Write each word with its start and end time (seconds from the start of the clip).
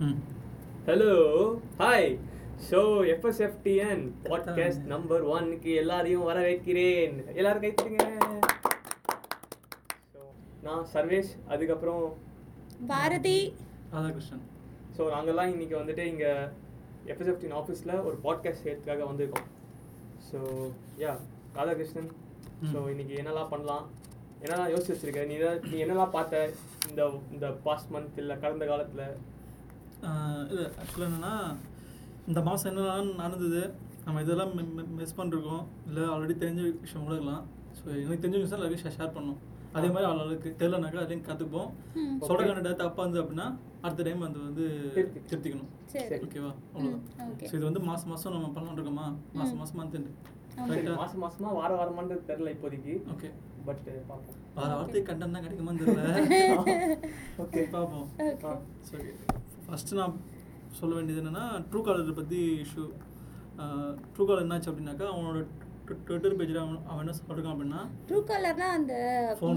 ம். 0.00 0.18
Hello 0.86 1.12
hi 1.78 2.08
so 2.70 2.78
FSFTN 3.14 4.02
podcast 4.24 4.84
number 4.84 5.22
ஒன்க்கு 5.26 5.72
எல்லாரையும் 5.74 6.22
வர 6.22 6.38
வைக்கிறேன் 6.40 7.14
எல்லாரும் 7.34 7.64
கைத்துங்க 7.64 8.04
ஸோ 10.12 10.20
நான் 10.62 10.84
சர்வேஷ் 10.94 11.32
அதுக்கப்புறம் 11.48 12.04
பாரதி. 12.88 13.38
ராதாகிருஷ்ணன். 13.92 14.44
ஸோ 14.96 15.02
நாங்கள்லாம் 15.14 15.52
இன்னைக்கு 15.52 15.76
வந்துட்டு 15.76 16.04
இங்கே 16.06 16.30
எஃப்எஸ்எஃப்டின் 17.06 17.56
ஆஃபீஸில் 17.60 17.94
ஒரு 18.04 18.16
பாட்காஸ்ட் 18.24 18.64
செய்யறதுக்காக 18.64 19.04
வந்திருக்கோம். 19.10 19.48
So 20.30 20.38
yeah 20.98 21.12
Radhakrishnan. 21.54 22.10
ஸோ 22.72 22.78
இன்னைக்கு 22.88 23.14
என்னெல்லாம் 23.14 23.48
பண்ணலாம்? 23.48 23.84
என்னெல்லாம் 24.42 24.72
யோசிச்சு 24.72 24.94
வச்சிருக்க? 24.94 25.22
நீ 25.26 25.36
நீ 25.70 25.76
என்னெல்லாம் 25.84 26.10
பார்த்த 26.10 26.42
இந்த 26.90 27.02
இந்த 27.32 27.46
பாஸ்ட் 27.64 27.92
மந்த் 27.92 28.18
இல்லை 28.18 28.36
கடந்த 28.38 28.66
காலத்தில்? 28.66 29.04
இல்லை 30.50 30.64
ஆக்சுவலாக 30.80 31.08
என்னென்னா 31.08 31.34
இந்த 32.30 32.40
மாதம் 32.48 32.70
என்னெல்லாம் 32.70 33.12
நடந்தது 33.22 33.62
நம்ம 34.04 34.20
இதெல்லாம் 34.24 34.52
மிஸ் 35.00 35.16
பண்ணிருக்கோம். 35.18 35.64
இல்லை 35.88 36.02
ஆல்ரெடி 36.12 36.34
தெரிஞ்ச 36.42 36.60
விஷயம் 36.84 37.06
கூட 37.06 37.14
இருக்கலாம். 37.16 37.42
ஸோ 37.78 37.86
எனக்கு 38.04 38.22
தெரிஞ்ச 38.22 38.38
விஷயம் 38.42 38.58
எல்லாத்தையும் 38.58 38.96
ஷேர் 38.98 39.16
பண்ணோம். 39.16 39.40
அதே 39.78 39.88
மாதிரி 39.94 40.06
அவளுக்கு 40.10 40.48
தெரியலனாக்கா 40.60 41.02
அதையும் 41.04 41.26
கற்றுப்போம். 41.28 41.68
சொல்கிற 42.28 42.46
கண்டிப்பாக 42.48 42.76
தப்பாக 42.82 43.04
இருந்தது 43.04 43.22
அப்படின்னா 43.24 43.46
அடுத்த 43.84 44.04
டைம் 44.06 44.24
அது 44.28 44.38
வந்து 44.46 44.64
திருத்தி. 44.96 45.20
திருத்திக்கணும். 45.30 45.70
சரி. 45.92 46.18
ஓகேவா 46.26 46.50
அவ்வளோதான் 46.72 47.04
ஸோ 47.50 47.54
இது 47.58 47.64
வந்து 47.68 47.82
மாதம் 47.90 48.10
மாதம் 48.12 48.34
நம்ம 48.36 48.50
பண்ணலாம்னு 48.56 48.78
இருக்கோமா? 48.80 49.06
மாதம் 49.38 49.60
மாதம் 49.62 49.78
மந்த் 49.80 49.96
ஆமா. 49.98 50.66
கரெக்டாக 50.70 50.96
மாசம் 51.02 51.22
மாசமா 51.24 51.50
வார 51.58 51.70
வாரமான்றது 51.80 52.24
தெரில 52.30 52.54
இப்போதைக்கு. 52.56 52.94
ஓகே 53.14 53.28
பட் 53.68 53.84
பார்ப்போம். 54.10 54.36
வார 54.58 54.70
வார்த்தை 54.78 55.02
கண்டன் 55.10 55.34
தான் 55.36 55.44
கிடைக்குமான்னு 55.46 55.82
தெரியல. 55.82 56.02
ஓகே 57.44 57.62
பார்ப்போம். 57.76 58.08
சரி 58.90 59.10
ஃபஸ்ட்டு 59.70 59.98
நான் 59.98 60.14
சொல்ல 60.72 60.92
வேண்டியது 60.94 61.22
என்னென்னா 61.22 61.44
ட்ரூ 61.68 61.80
காலரை 61.82 62.14
பற்றி 62.14 62.38
இஷ்யூ 62.62 62.84
ட்ரூ 64.12 64.24
காலர் 64.24 64.44
என்னாச்சு 64.44 64.70
அப்படின்னாக்கா 64.70 65.06
அவனோட 65.10 65.40
ட்விட்டர் 66.00 66.36
பேஜில் 66.38 66.60
அவன் 66.60 66.80
அவன் 66.86 67.02
என்ன 67.04 67.14
சொல்லிருக்கான் 67.18 67.54
அப்படின்னா 67.54 67.80
ட்ரூ 68.08 68.18
கலர்னா 68.28 68.66
அந்த. 68.74 68.94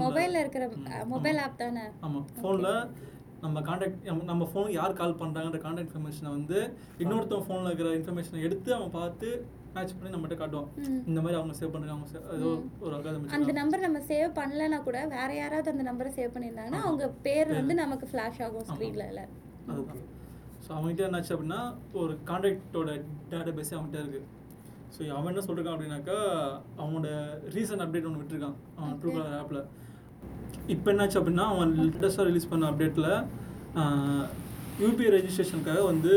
மொபைல்ல 0.04 0.38
இருக்கிற 0.38 0.64
மொபைல். 1.06 1.38
ஆப் 1.38 1.58
தானே? 1.58 1.84
ஆமாம் 2.00 2.24
ஃபோனில் 2.36 2.70
நம்ம 3.40 3.60
காண்டாக்ட் 3.60 3.98
நம்ம 4.24 4.44
ஃபோனுக்கு 4.44 4.70
யார் 4.72 4.92
கால் 4.92 5.18
பண்ணுறாங்கன்ற 5.18 5.58
காண்டாக்ட் 5.58 5.90
இன்ஃபர்மேஷனை 5.90 6.30
வந்து 6.30 6.58
இன்னொருத்தவன் 6.98 7.46
ஃபோனில் 7.46 7.68
இருக்கிற 7.68 7.90
இன்ஃபர்மேஷனை 7.98 8.40
எடுத்து 8.42 8.70
அவன் 8.74 8.90
பார்த்து 8.90 9.28
மேட்ச் 9.74 9.94
பண்ணி 9.94 10.12
நம்மகிட்ட 10.14 10.36
காட்டுவான். 10.38 10.68
இந்த 11.06 11.20
மாதிரி 11.20 11.38
அவங்க 11.38 11.54
சேவ் 11.58 11.72
பண்ணுறாங்க 11.72 11.94
அவங்க 11.94 12.08
save- 12.10 12.26
ஏதோ 12.36 12.50
ஒரு 12.80 12.94
அகாதமி 12.96 13.32
அந்த 13.36 13.52
நம்பர் 13.52 13.80
நம்ம 13.80 14.00
சேவ் 14.08 14.30
பண்ணலனா 14.36 14.78
கூட 14.82 14.98
வேற 15.08 15.30
யாராவது 15.34 15.72
அந்த 15.72 15.84
நம்பரை 15.90 16.12
சேவ் 16.18 16.34
பண்ணியிருந்தாங்கன்னா 16.34 16.82
அவங்க 16.82 17.06
பேர் 17.22 17.50
வந்து 17.52 17.74
நமக்கு 17.74 18.08
ஃபிளாஷ் 18.12 18.42
ஆகும் 18.42 18.66
ஸ்க்ரீன்ல 18.68 19.06
இல்ல. 19.08 19.22
அதுதான். 19.68 20.02
ஸோ 20.64 20.70
அவன்கிட்ட 20.76 21.06
என்னாச்சு 21.08 21.34
அப்படின்னா 21.34 21.60
ஒரு 21.92 22.12
காண்டாக்டோட 22.28 22.90
டேட்டா 23.30 23.52
பேஸே 23.58 23.76
அவன்கிட்ட 23.78 24.02
இருக்குது 24.02 24.30
ஸோ 24.94 25.00
அவன் 25.16 25.30
என்ன 25.32 25.42
சொல்லிருக்கான் 25.46 25.76
அப்படின்னாக்கா 25.76 26.18
அவனோட 26.78 27.08
ரீசன்ட் 27.54 27.84
அப்டேட் 27.84 28.06
ஒன்று 28.08 28.20
விட்டுருக்கான். 28.20 28.56
அவன் 28.78 28.98
ட்ரூ 29.00 29.12
கலர் 29.12 29.38
ஆப்பில் 29.40 29.62
இப்போ 30.66 30.88
என்னாச்சு 30.92 31.18
அப்படின்னா 31.20 31.46
அவன் 31.54 31.72
லேட்டஸ்ட்டாக 31.78 32.28
ரிலீஸ் 32.28 32.50
பண்ண 32.50 32.70
அப்டேட்டில் 32.70 33.10
யூபிஐ 34.82 35.08
ரெஜிஸ்ட்ரேஷனுக்காக 35.16 35.82
வந்து 35.84 36.12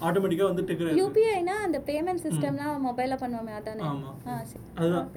ஆட்டோமேட்டிக்காக 0.00 0.48
வந்து 0.50 0.64
டிக்கெட் 0.68 0.98
யூபிஐனா 1.00 1.54
அந்த 1.64 1.78
பேமெண்ட் 1.88 2.22
சிஸ்டம்லாம் 2.24 2.78
மொபைல்ல 2.86 3.16
பண்ணுவோமே 3.22 3.52
அதானே? 3.58 3.82
ஆமா. 3.88 4.10
அதுதான். 4.78 5.08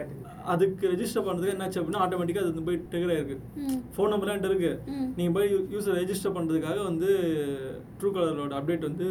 அதுக்கு 0.46 0.92
ரெஜிஸ்டர் 0.94 1.26
பண்ணுறதுக்கு 1.28 1.56
என்னாச்சு 1.56 1.80
அப்படின்னா 1.80 2.04
ஆட்டோமேட்டிக்காக 2.06 2.44
அது 2.44 2.52
வந்து 2.54 2.68
போய் 2.70 2.80
டிக்கெட் 2.92 3.14
ஆயிருக்கு. 3.16 3.38
ம். 3.64 3.80
ஃபோன் 3.96 4.12
நம்பர்லாம் 4.14 4.36
என்கிட்ட 4.36 4.54
இருக்கு. 4.54 4.74
ம். 4.96 5.08
நீங்கள் 5.18 5.36
போய் 5.38 5.50
யூஸர் 5.76 5.98
ரெஜிஸ்டர் 6.02 6.36
பண்ணுறதுக்காக 6.38 6.82
வந்து 6.84 7.10
ட்ரூ 8.00 8.12
கலரோட 8.12 8.54
அப்டேட் 8.60 8.88
வந்து 8.90 9.08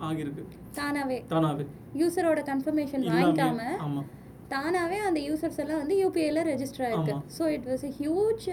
ஆகியிருக்கு. 0.00 0.44
தானாவே. 0.76 1.18
தானாவே. 1.30 1.66
யூசரோட 1.94 2.40
கன்ஃபர்மேஷன் 2.52 3.04
வாங்கிக்காம 3.10 3.60
ஆமா. 3.86 4.04
தானாவே 4.50 4.98
அந்த 5.06 5.20
யூசர்ஸ் 5.20 5.58
எல்லாம் 5.58 5.80
வந்து 5.80 5.96
யூபிஐல 6.02 6.42
ரெஜிஸ்டர் 6.44 6.84
ஆயிருக்கு. 6.86 7.14
So 7.38 7.46
it 7.54 7.66
was 7.66 7.84
a 7.84 7.92
huge 7.98 8.44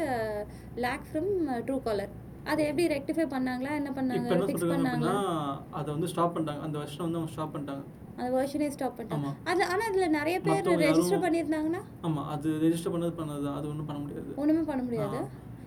lag 0.77 1.05
from 1.09 1.29
Truecaller 1.81 2.13
அதை 2.51 2.61
எப்படி 2.69 2.83
ரெக்டிஃபை 2.95 3.25
பண்ணாங்களா? 3.35 3.71
என்ன 3.81 3.91
பண்ணாங்க? 3.97 4.27
ஃபிக்ஸ் 4.47 4.65
அப்படின்னா 4.65 5.13
அதை 5.79 5.87
வந்து 5.95 6.09
ஸ்டாப் 6.11 6.33
பண்ணிட்டாங்க. 6.35 6.63
அந்த 6.67 6.77
வருஷம் 6.81 7.05
வந்து 7.05 7.19
அவங்க 7.19 7.33
ஸ்டாப் 7.35 7.53
பண்ணிட்டாங்க. 7.55 7.83
அந்த 8.17 8.29
வெர்ஷனே 8.35 8.67
ஸ்டாப் 8.75 8.95
பண்ணிட்டாங்க. 8.97 9.31
அது 9.51 9.63
ஆனா 9.71 9.83
அதுல 9.89 10.05
நிறைய 10.19 10.37
பேர் 10.45 10.69
ரெஜிஸ்டர் 10.83 11.23
பண்ணியிருந்தாங்கன்னா? 11.25 11.81
ஆமா 12.07 12.21
அது 12.35 12.49
ரெஜிஸ்டர் 12.65 12.93
பண்ணது 12.93 13.13
பண்ணது 13.21 13.47
அது 13.57 13.65
ஒன்றும் 13.71 13.89
பண்ண 13.89 13.99
முடியாது. 14.03 14.29
ஒண்ணுமே 14.43 14.63
பண்ண 14.69 14.83
முடியாது. 14.87 15.19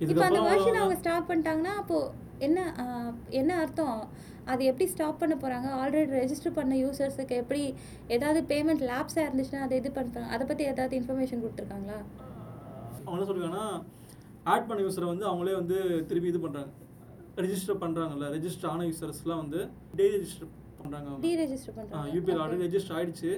இப்போ 0.05 0.25
அந்த 0.29 0.41
வெர்ஷன் 0.49 0.81
அவங்க 0.81 0.97
ஸ்டாப் 1.03 1.29
பண்ணிட்டாங்கன்னா 1.31 1.75
அப்போ 1.83 1.99
என்ன 2.47 2.59
என்ன 3.41 3.53
அர்த்தம்? 3.63 4.01
அது 4.53 4.63
எப்படி 4.71 4.87
ஸ்டாப் 4.93 5.21
பண்ண 5.23 5.35
போறாங்க? 5.43 5.69
ஆல்ரெடி 5.81 6.11
ரெஜிஸ்டர் 6.21 6.57
பண்ண 6.59 6.75
யூசர்ஸுக்கு 6.83 7.35
எப்படி 7.43 7.63
ஏதாவது 8.17 8.41
பேமெண்ட் 8.53 8.85
லேப்ஸாக 8.91 9.27
இருந்துச்சுன்னா 9.27 9.65
அதை 9.67 9.77
இது 9.81 9.91
பண்ணுறாங்க 9.99 10.31
அதை 10.37 10.45
பத்தி 10.51 10.65
ஏதாவது 10.73 10.95
இன்ஃபர்மேஷன் 11.01 11.43
கொடுத்துருக்காங்களா? 11.45 11.99
அவங்க 13.05 13.17
என்ன 13.17 13.29
சொல்றாங்கன்னா 13.31 13.67
ஆட் 14.49 14.69
பண்ண 14.69 14.83
யூஸரை 14.83 15.07
வந்து 15.07 15.27
அவங்களே 15.31 15.55
வந்து 15.55 15.77
திருப்பி 16.07 16.29
இது 16.29 16.41
பண்றாங்க. 16.41 16.71
ரெஜிஸ்டர் 17.37 17.81
பண்றாங்கல்ல 17.81 18.29
ரெஜிஸ்டர் 18.37 18.67
ஆன 18.67 18.85
யூசர்ஸ்லாம் 18.85 19.37
வந்து 19.37 19.61
டே 19.97 20.07
ரெஜிஸ்டர் 20.17 20.51
பண்றாங்க. 20.81 21.09
டீ 21.21 21.31
அவங்க 21.31 21.45
ரெஜிஸ்டர் 21.45 21.77
பண்ணுறாங்க 21.79 22.13
யூபிஐ 22.15 22.37
ஆல்ரெடி 22.43 22.65
ரெஜிஸ்டர் 22.67 22.97
ஆயிடுச்சு. 22.99 23.31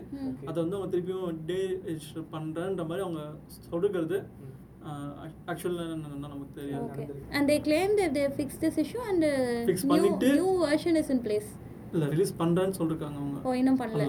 அதை 0.44 0.58
வந்து 0.62 0.76
அவங்க 0.76 0.90
திருப்பியும் 0.92 1.38
டே 1.46 1.58
ரெஜிஸ்டர் 1.88 2.26
பண்றேன்ற 2.32 2.82
மாதிரி 2.86 3.02
அவங்க 3.06 3.22
சொல்லிருக்கிறது 3.70 4.18
ஆக்சுவலாக 5.46 5.94
என்னன்னா 5.94 6.18
நமக்கு 6.24 6.54
தெரியாது. 6.54 6.84
Okay 6.84 7.06
and 7.30 7.50
they 7.50 7.56
claim 7.60 7.94
that 8.00 8.12
they 8.16 8.26
fixed 8.40 8.60
this 8.60 8.76
issue 8.78 9.02
and 9.08 9.22
uh, 9.24 9.30
Fix 9.68 9.82
new 9.84 9.92
பண்ணிட்டு- 9.92 10.34
new 10.34 10.52
version 10.64 10.94
is 11.02 11.10
in 11.10 11.20
place. 11.22 11.50
இல்லை 11.92 12.08
ரிலீஸ் 12.08 12.34
பண்றேன்னு 12.38 12.76
சொல்லிருக்காங்க 12.78 13.18
அவங்க. 13.20 13.40
ஓ 13.42 13.52
இன்னும் 13.52 13.80
பண்ணல. 13.80 14.04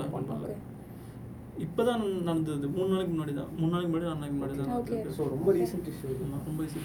இப்போதான் 1.62 2.22
நடந்தது. 2.22 2.68
மூணு 2.68 2.90
நாளைக்கு 2.90 3.14
முன்னாடி 3.16 3.34
தான் 3.34 3.48
மூணு 3.58 3.72
நாளைக்கு 3.72 3.92
முன்னாடி 3.94 4.02
நாலு 4.02 4.16
நாளைக்கு 4.16 4.38
முன்னாடி 4.38 4.58
தான் 4.58 4.78
Okay. 4.78 4.90
நடந்தது. 4.90 5.16
ஸோ 5.18 5.30
ரொம்ப 5.30 5.54
ரீசெண்ட் 5.54 5.88
இஷ்யூ 5.88 6.12
ரொம்ப 6.46 6.64
ஈஸி 6.64 6.80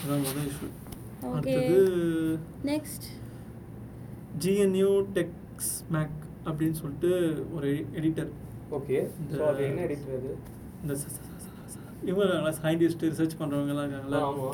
அதான் 0.00 0.18
முதல் 0.18 0.48
இஷ்யூ. 0.48 0.68
அடுத்தது 1.32 2.38
நெக்ஸ்ட் 2.64 3.06
ஜிஎன்யூ 4.38 4.90
டெக்ஸ் 5.14 5.72
மேக் 5.90 6.16
அப்படின்னு 6.44 6.72
சொல்லிட்டு 6.72 7.10
ஒரு 7.54 7.86
எடிட்டர் 7.94 8.30
ஓகே 8.70 8.96
இந்த- 9.20 10.98
இவங்க 12.04 12.24
சயின்டிஸ்ட் 12.62 13.02
ரிசர்ச் 13.02 13.38
பண்ணுறவங்கலாம் 13.38 13.86
இருக்காங்கல்ல? 13.86 14.18
ஆமா. 14.22 14.48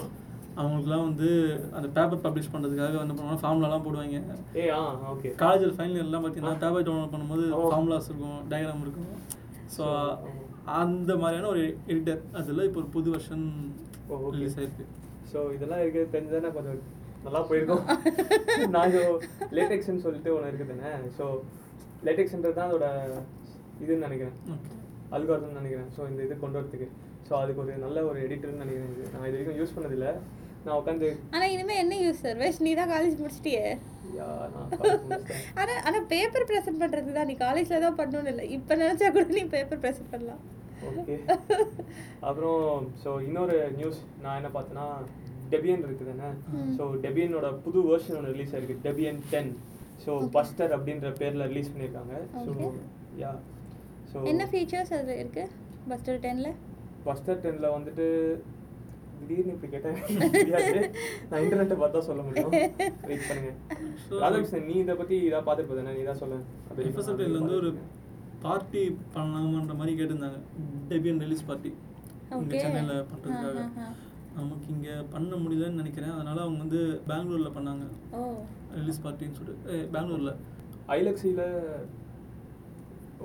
அவங்களுக்குலாம் 0.57 1.07
வந்து 1.09 1.29
அந்த 1.77 1.89
பேப்பர் 1.97 2.25
பப்ளிஷ் 2.27 2.53
பண்ணுறதுக்காக 2.53 3.03
என்ன 3.05 3.15
பண்ணுவாங்க 3.17 3.43
ஃபார்முலாலாம் 3.45 3.87
போடுவாங்க. 3.87 4.19
ஓகே. 5.13 5.31
காலேஜில் 5.43 5.77
ஃபைனல் 5.77 5.99
இயர்லாம் 5.99 6.25
பார்த்தீங்கன்னா 6.25 6.61
பேப்பர் 6.65 6.87
டவுன்லோட் 6.89 7.15
பண்ணும்போது. 7.15 7.47
ஃபார்முலாஸ் 7.73 8.11
இருக்கும் 8.11 8.41
டயக்ராம் 8.53 8.85
இருக்கும். 8.87 9.11
ஸோ 9.77 9.85
So, 9.85 9.85
அந்த 10.81 11.13
மாதிரியான 11.21 11.49
ஒரு 11.53 11.63
எடிட்டர் 11.93 12.21
அதில் 12.39 12.67
இப்போ 12.67 12.79
ஒரு 12.81 12.89
புது 12.97 13.09
வருஷன். 13.15 13.47
ரிலீஸ் 14.35 14.57
ஆயிருக்கு. 14.59 14.85
ஸோ 15.31 15.39
இதெல்லாம் 15.55 15.83
இருக்கிறது 15.83 16.13
தெரிஞ்சதானே 16.15 16.51
கொஞ்சம் 16.57 16.81
நல்லா 17.25 17.41
போயிருக்கும். 17.49 17.83
இப்போ 18.67 19.03
லேட்டெக்ஸ்ன்னு 19.59 20.05
சொல்லிட்டு 20.05 20.31
ஒன்று 20.35 20.51
இருக்குது 20.51 20.75
தானே 20.75 20.91
ஸோ 21.19 21.27
லேட்டெக்ஸ்ன்றது 22.07 22.57
தான் 22.59 22.69
அதோட 22.71 22.87
இதுன்னு 23.83 24.07
நினைக்கிறேன். 24.09 24.37
ஓகே 24.55 24.71
அல்காரதம்னு 25.17 25.61
நினைக்கிறேன். 25.61 25.91
ஸோ 25.97 26.03
இந்த 26.11 26.21
இது 26.27 26.37
கொண்டு 26.45 26.59
வரதுக்கு. 26.59 26.89
ஸோ 27.29 27.33
அதுக்கு 27.41 27.63
ஒரு 27.65 27.73
நல்ல 27.85 27.99
ஒரு 28.11 28.19
எடிட்டர்னு 28.27 28.63
நினைக்கிறேன் 28.65 29.13
நான் 29.15 29.29
இது 29.29 29.37
வரைக்கும் 29.37 29.59
யூஸ் 29.61 29.75
பண்ணதில்ல. 29.77 30.09
நான் 30.65 30.79
உட்காந்து 30.81 31.09
ஆனா 31.35 31.45
இனிமே 31.55 31.75
என்ன 31.83 31.95
யூஸ் 32.05 32.23
சர்வேஷ் 32.27 32.61
நீ 32.67 32.71
தான் 32.81 32.93
காலேஜ் 32.95 33.21
முடிச்சிட்டியே. 33.23 33.65
ஆனா 35.61 35.73
ஆனா 35.89 35.99
பேப்பர் 36.13 36.47
ப்ரெசென்ட் 36.51 36.83
பண்றது 36.83 37.13
தான் 37.17 37.29
நீ 37.31 37.35
காலேஜ்ல 37.45 37.81
தான் 37.85 37.99
பண்ணணும்னு 38.01 38.33
இல்லை. 38.33 38.45
இப்போ 38.57 38.73
நினைச்சா 38.83 39.09
கூட 39.17 39.25
நீ 39.39 39.43
பேப்பர் 39.55 39.81
ப்ரெசென்ட் 39.85 40.13
பண்ணலாம். 40.15 40.43
ஓகே. 40.91 41.17
அப்புறம் 42.29 42.63
ஸோ 43.03 43.11
இன்னொரு 43.29 43.57
நியூஸ் 43.79 44.01
நான் 44.25 44.39
என்ன 44.41 44.51
பார்த்தேன்னா 44.57 44.87
டெபியன் 45.55 45.85
இருக்குது 45.87 46.13
தானே 46.13 46.31
ஸோ 46.77 46.85
டெபியனோட 47.05 47.49
புது 47.65 47.81
வெர்ஷன் 47.91 48.19
ஒன்று 48.21 48.35
ரிலீஸ் 48.37 48.55
ஆயிருக்கு. 48.55 48.83
டெபியன் 48.87 49.21
டென் 49.33 49.53
ஸோ 50.05 50.13
பஸ்டர் 50.37 50.75
அப்படின்ற 50.77 51.09
பேரில் 51.23 51.49
ரிலீஸ் 51.53 51.73
பண்ணியிருக்காங்க. 51.73 52.15
ஸோ. 52.47 52.53
யா 53.23 53.33
ஸோ 54.13 54.19
என்ன 54.33 54.47
ஃபீச்சர்ஸ் 54.53 54.95
அது 55.01 55.13
இருக்கு? 55.23 55.45
பஸ்டர் 55.91 56.23
டென்ல 56.27 56.49
பஸ்டர் 57.07 57.41
டென்னில் 57.45 57.75
வந்துட்டு 57.77 58.07
திடீர்னு 59.23 59.55
இப்படி 59.57 59.71
கேட்டேன். 59.75 59.99
நான் 61.31 61.43
இன்டர்நெட்டை 61.45 61.77
பார்த்தா 61.83 62.03
சொல்ல 62.11 62.23
முடியும். 62.29 62.53
வெயிட் 63.09 63.27
பண்ணுங்க. 63.31 63.51
ராதாகிருஷ்ணன் 64.23 64.69
நீ 64.71 64.77
இதை 64.85 64.95
பற்றி 65.01 65.17
இதாக 65.29 65.43
பார்த்துட்டு 65.49 65.79
தானே 65.81 65.97
நீ 65.99 66.05
தான் 66.11 66.21
சொல்ல 66.23 66.39
எஃப்எஸ்எஃப்டியில் 66.91 67.41
வந்து 67.41 67.59
ஒரு 67.63 67.71
பார்ட்டி 68.47 68.83
பண்ணலாமான்ற 69.17 69.75
மாதிரி 69.81 69.93
கேட்டிருந்தாங்க. 69.99 70.39
டெபியன் 70.93 71.23
ரிலீஸ் 71.25 71.45
பார்ட்டி 71.51 71.73
இங்கே. 72.39 72.61
சென்னையில் 72.65 72.95
பண்ணுறதுக்காக. 73.11 73.61
நமக்கு 74.39 74.67
இங்கே 74.75 74.95
பண்ண 75.15 75.33
முடியலன்னு 75.43 75.81
நினைக்கிறேன். 75.83 76.15
அதனால 76.17 76.39
அவங்க 76.45 76.61
வந்து 76.65 76.81
பெங்களூரில் 77.11 77.55
பண்ணாங்க. 77.57 77.85
ஓ. 78.19 78.21
ரிலீஸ் 78.79 79.03
பார்ட்டின்னு 79.05 79.39
சொல்லிட்டு. 79.41 79.79
பெங்களூரில் 79.95 80.35
ஐலக்ஸியில் 80.97 81.45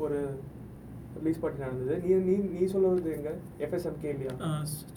ஒரு 0.06 0.20
ரிலீஸ் 1.20 1.42
பார்ட்டி 1.42 1.64
நடந்தது. 1.64 1.96
நீ 2.04 2.10
நீ 2.28 2.36
நீ 2.54 2.62
சொல்ல 2.74 2.88
வருது 2.92 3.12
எங்க 3.18 3.32
எஃப்எஸ்எம்கே 3.66 4.10
இல்லையா 4.14 4.34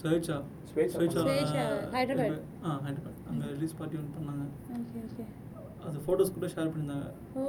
ஸ்வேச்சா. 0.01 0.37
ஸ்வேச்சா. 0.71 0.99
ஸ்வேச்சா, 1.25 1.63
ஹைதராபாத். 1.95 2.43
ஆ 2.65 2.81
ஹைதராபாத். 2.87 3.21
அங்கே 3.31 3.47
ரிலீஸ் 3.55 3.77
பார்ட்டி 3.79 3.99
ஒன்று 4.01 4.13
பண்ணாங்க. 4.19 4.45
Okay 4.79 5.01
okay. 5.09 5.25
அது 5.89 5.99
ஃபோட்டோஸ் 6.07 6.35
கூட 6.37 6.47
ஷேர் 6.55 6.71
பண்ணியிருந்தாங்க. 6.73 7.09
ஓ 7.37 7.43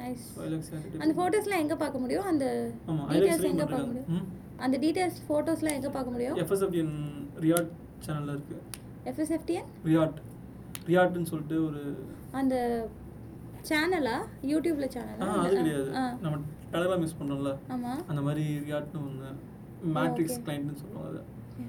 நைஸ் 0.00 0.24
அந்த 1.02 1.12
ஃபோட்டோஸ்லாம் 1.18 1.62
எங்கே 1.64 1.76
பார்க்க 1.82 2.02
முடியும்? 2.04 2.26
அந்த 2.32 2.46
ஐலாக்ஸ் 3.16 3.48
எங்கே 3.52 3.66
பார்க்க 3.66 3.90
முடியும்? 3.90 4.26
அந்த 4.66 4.76
டீட்டெயில்ஸ் 4.84 5.20
ஃபோட்டோஸ்லாம் 5.28 5.76
எங்கே 5.78 5.92
பார்க்க 5.96 6.14
முடியும்? 6.16 6.36
எஃப்எஸ்எஃப்டிஎன் 6.44 6.94
ரியாட் 7.44 7.70
சேனலில் 8.06 8.34
இருக்குது 8.36 8.62
எஃப்எஸ்எஃப்டிஎன் 9.10 9.68
ரியாட் 9.90 10.16
ரியாட்னு 10.88 11.30
சொல்லிட்டு 11.32 11.58
ஒரு 11.68 11.82
அந்த 12.40 12.54
சேனலா 13.70 14.16
யூடியூப்ல 14.50 14.86
ஆ? 14.86 14.94
சேனலா 14.96 15.28
அது 15.38 15.54
கிடையாது. 15.60 15.88
நம்ம 16.24 16.36
டெலகிராம் 16.76 17.04
யூஸ் 17.04 17.18
பண்ணுறோம்ல 17.18 17.52
ஆமாம் 17.74 18.02
அந்த 18.08 18.20
மாதிரி 18.22 18.44
ரியாட்னு 18.64 19.00
ஒன்று 19.04 19.30
மேட்ரிக்ஸ். 19.96 20.38
கிளைண்ட்னு 20.44 20.80
சொல்லுவாங்க 20.80 21.10
அது. 21.12 21.22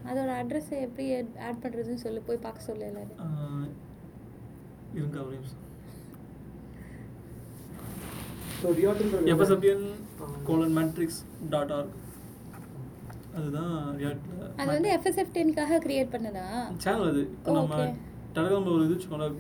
அதோட 0.10 0.30
அட்ரஸை 0.40 0.78
எப்படி 0.86 1.06
ஆட் 1.46 1.62
பண்ணுறதுன்னு 1.64 2.04
சொல்லி 2.04 2.22
போய் 2.22 2.44
பார்க்க 2.46 2.68
சொல்ல 2.68 2.88
எல்லாரும் 2.88 3.20
ஆ, 3.20 3.28
இருங்க 4.94 5.18
ஒரு 5.22 5.36
நிமிஷம். 5.36 5.64
கோலன் 10.46 10.76
மேட்ரிக்ஸ் 10.78 11.20
டாட் 11.50 11.72
ஆர்க் 11.72 11.96
அதுதான் 13.36 13.74
ரியாட்டில் 13.98 14.44
அது 14.58 14.70
வந்து 14.70 14.90
எஃப்எஸ்எஃப்டின்காக 14.94 15.80
கிரியேட் 15.84 16.14
பண்ணதா? 16.14 16.46
சேனல் 16.78 17.10
அது. 17.10 17.22
இப்போ 17.36 17.52
நம்ம 17.54 17.76
Okay. 18.38 18.46
டெலகிராம் 18.50 18.68
ஒரு 18.72 18.84
இது 18.88 18.96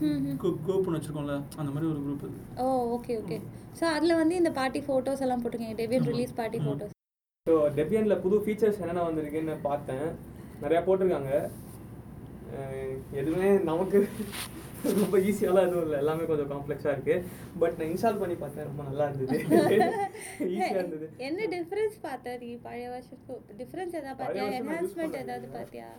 ம். 0.07 0.37
குரூப்னு 0.65 0.97
வச்சுருக்கோம்ல 0.97 1.35
அந்த 1.59 1.69
மாதிரி 1.73 1.87
ஒரு 1.91 1.99
குரூப் 2.05 2.23
அது. 2.27 2.37
ஓ 2.61 2.65
ஓகே 2.95 3.15
ஓகே 3.21 3.37
ஸோ 3.79 3.83
அதில் 3.95 4.19
வந்து 4.21 4.35
இந்த 4.41 4.51
பார்ட்டி 4.59 4.79
ஃபோட்டோஸ் 4.85 5.23
எல்லாம் 5.25 5.41
போட்டிருக்கீங்க 5.41 5.77
Debian. 5.81 6.07
Release 6.11 6.33
party. 6.39 6.59
Photos 6.65 6.93
so 7.47 7.55
டெபியனில் 7.77 8.21
புது 8.23 8.37
ஃபீச்சர்ஸ் 8.45 8.79
என்னென்ன 8.81 9.03
வந்திருக்குன்னு 9.07 9.55
பார்த்தேன். 9.67 10.07
நிறையா 10.63 10.81
போட்டிருக்காங்க. 10.87 11.33
எதுவுமே 13.21 13.49
நமக்கு 13.71 13.99
ரொம்ப 14.97 15.15
ஈஸியாலாம் 15.29 15.65
எதுவும் 15.67 15.85
இல்லை. 15.85 15.97
எல்லாமே 16.03 16.25
கொஞ்சம் 16.29 16.49
காம்ப்ளெக்ஸாக 16.51 16.93
இருக்குது 16.95 17.23
பட் 17.61 17.77
நான் 17.79 17.89
இன்ஸ்டால் 17.91 18.21
பண்ணி 18.21 18.35
பார்த்தேன். 18.43 18.67
ரொம்ப 18.69 18.83
நல்லா 18.89 19.05
இருந்தது. 19.09 19.37
ஈஸியாக 20.51 20.77
இருந்தது. 20.77 21.07
என்ன 21.27 21.47
டிஃப்ரென்ஸ் 21.55 21.97
பார்த்த 22.05 22.37
நீ 22.43 22.49
பழைய 22.67 22.87
வருஷத்துக்கு 22.93 23.57
டிஃப்ரென்ஸ் 23.61 23.97
எதாவது 24.01 24.19
பார்த்தியா? 24.21 24.45
என்ஹான்ஸ்மெண்ட் 24.59 25.19
ஏதாவது. 25.23 25.49
பார்த்தியா? 25.57 25.89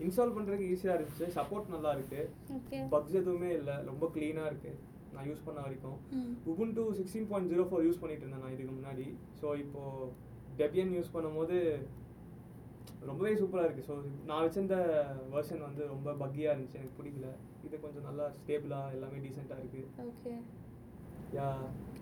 இன்ஸ்டால் 0.00 0.34
பண்ணுறதுக்கு 0.36 0.70
ஈஸியாக 0.72 0.96
இருந்துச்சு. 0.98 1.26
சப்போர்ட் 1.36 1.72
நல்லா 1.74 1.90
இருக்குது 1.96 2.22
ஓகே 2.56 2.78
பக்ஸ் 2.92 3.18
எதுவுமே 3.20 3.50
இல்லை. 3.58 3.76
ரொம்ப 3.90 4.04
க்ளீனாக 4.14 4.50
இருக்குது 4.50 4.80
நான் 5.14 5.28
யூஸ் 5.30 5.44
பண்ண 5.46 5.58
வரைக்கும். 5.66 5.98
ம். 6.18 6.32
Ubuntu 6.52 6.84
sixteen 6.98 7.28
point 7.30 7.50
zero 7.52 7.66
four 7.70 7.86
use 7.88 8.00
பண்ணிட்டு 8.02 8.24
இருந்தேன் 8.24 8.44
நான் 8.44 8.54
இதுக்கு 8.56 8.74
முன்னாடி. 8.78 9.06
ஸோ 9.40 9.46
இப்போது 9.64 10.08
டெபியன் 10.60 10.94
யூஸ் 10.98 11.14
பண்ணும்போது 11.14 11.58
ரொம்பவே 13.08 13.32
சூப்பராக 13.40 13.66
இருக்குது 13.66 13.88
ஸோ 13.88 13.94
நான் 14.28 14.42
வச்சிருந்த 14.44 14.76
வெர்ஷன் 15.32 15.66
வந்து 15.68 15.82
ரொம்ப 15.94 16.14
பக்கியாக 16.22 16.54
இருந்துச்சு. 16.54 16.80
எனக்கு 16.80 16.98
பிடிக்கல. 17.00 17.30
இது 17.66 17.76
கொஞ்சம் 17.84 18.06
நல்லா 18.08 18.26
ஸ்டேபிளாக 18.38 18.94
எல்லாமே 18.96 19.22
டீசெண்டாக 19.24 19.62
இருக்குது 19.62 19.88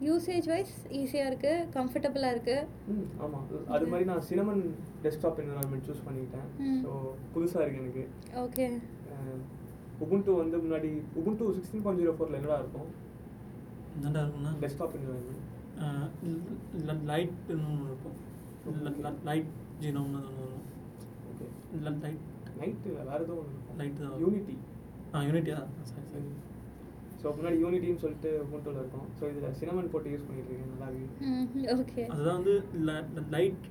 யூசேஜ் 0.07 0.47
வைஸ் 0.53 0.73
ஈஸியாக 1.01 1.29
இருக்குது 1.31 1.67
கம்ஃபர்டபுளாக 1.77 2.35
இருக்குது 2.35 2.63
ம் 2.93 3.07
ஆமாம் 3.25 3.45
அது 3.75 3.87
மாதிரி 3.87 4.05
நான் 4.05 4.25
சினமன் 4.31 4.63
டெஸ்க்டாப் 5.05 5.41
என்வரான்மெண்ட் 5.43 5.87
சூஸ் 5.89 6.05
பண்ணிக்கிட்டேன் 6.07 6.49
ம். 6.67 6.81
ஸோ 6.85 6.91
புதுசாக 7.35 7.65
இருக்குது 7.65 7.85
எனக்கு. 7.85 8.05
ஓகே 8.45 8.67
உபுண்டு 10.05 10.33
வந்து 10.41 10.57
முன்னாடி 10.59 10.91
உபுண்டு 11.21 11.53
சிக்ஸ்டீன் 11.57 11.85
பாயிண்ட் 11.85 12.03
ஜீரோ 12.03 12.15
ஃபோரில் 12.17 12.39
என்னடா 12.39 12.59
இருக்கும்? 12.59 12.89
என்னடா 13.97 14.21
இருக்கும்னா? 14.25 14.53
டெஸ்க்டாப் 14.63 14.97
என்வரான்மெண்ட் 14.99 15.49
ஒன்று 17.71 17.91
இருக்கும். 17.91 18.19
லைட் 19.29 19.51
ஜீனோம்னு 19.83 20.19
ஒன்று 20.21 20.43
வரும். 20.43 20.67
ஓகே 21.31 21.47
லைட் 21.85 22.27
நைட்டு 22.61 22.89
வேறு 22.97 23.19
இருக்கும். 23.21 23.47
Light 23.79 23.95
தான். 24.01 24.19
யூனிட்டி 24.25 24.57
ஆ 25.15 25.23
யூனிட்டியா 25.29 25.59
சரி 25.91 26.05
சரி. 26.13 26.29
ஸோ 27.23 27.31
முன்னாடி 27.39 27.57
யூனிட்டின்னு 27.65 28.03
சொல்லிட்டு 28.05 28.31
உபுண்டுல 28.45 28.81
இருக்கும். 28.83 29.09
ஸோ 29.19 29.23
இதில் 29.33 29.57
சினமன் 29.61 29.91
போட்டு 29.93 30.13
யூஸ் 30.15 30.27
பண்ணிட்டு 30.29 30.51
இருக்கேன் 30.53 30.73
நல்லா 30.75 30.89
இருக்கு 30.91 31.27
ம் 31.31 31.69
ஓகே 31.83 32.03
அதுதான் 32.13 32.39
வந்து 32.41 32.55
லைட் 33.35 33.63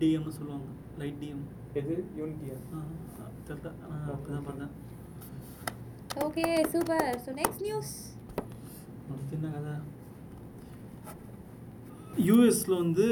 டிஎம்னு 0.00 0.36
சொல்லுவாங்க. 0.38 0.68
லைட் 1.00 1.20
டிஎம் 1.22 1.44
எது? 1.80 1.94
யூனிட்டியா 2.20 2.56
அப்படிதான் 4.12 4.46
பார்த்தேன். 4.48 4.72
Okay 6.26 6.46
super 6.72 7.06
so 7.24 7.30
next 7.40 7.64
news 7.68 7.92
அடுத்து 9.12 9.36
என்ன 9.38 9.48
கதை? 9.56 9.74
யூஎஸில் 12.28 12.80
வந்து 12.82 13.06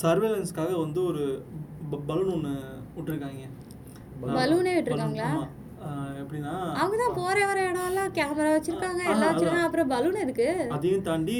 சர்வேலன்ஸ்க்காக 0.00 0.72
வந்து 0.84 1.00
ஒரு 1.10 1.24
பலூன் 2.08 2.32
ஒன்று 2.36 2.54
விட்டுருக்காங்க. 2.96 3.44
பலூனே 4.38 4.72
விட்டிருக்காங்களா? 4.76 5.28
எப்படின்னா 6.20 6.54
அவங்க 6.80 6.96
தான் 7.00 7.16
போகிற 7.18 7.38
வர 7.50 7.60
இடம்லாம் 7.70 8.12
கேமரா 8.18 8.50
வச்சுருக்காங்க 8.54 9.02
எல்லாம். 9.12 9.30
வச்சுருக்காங்க. 9.30 9.66
அப்புறம் 9.68 9.90
பலூன் 9.92 10.20
எதுக்கு 10.24 10.48
அதையும் 10.76 11.06
தாண்டி 11.08 11.36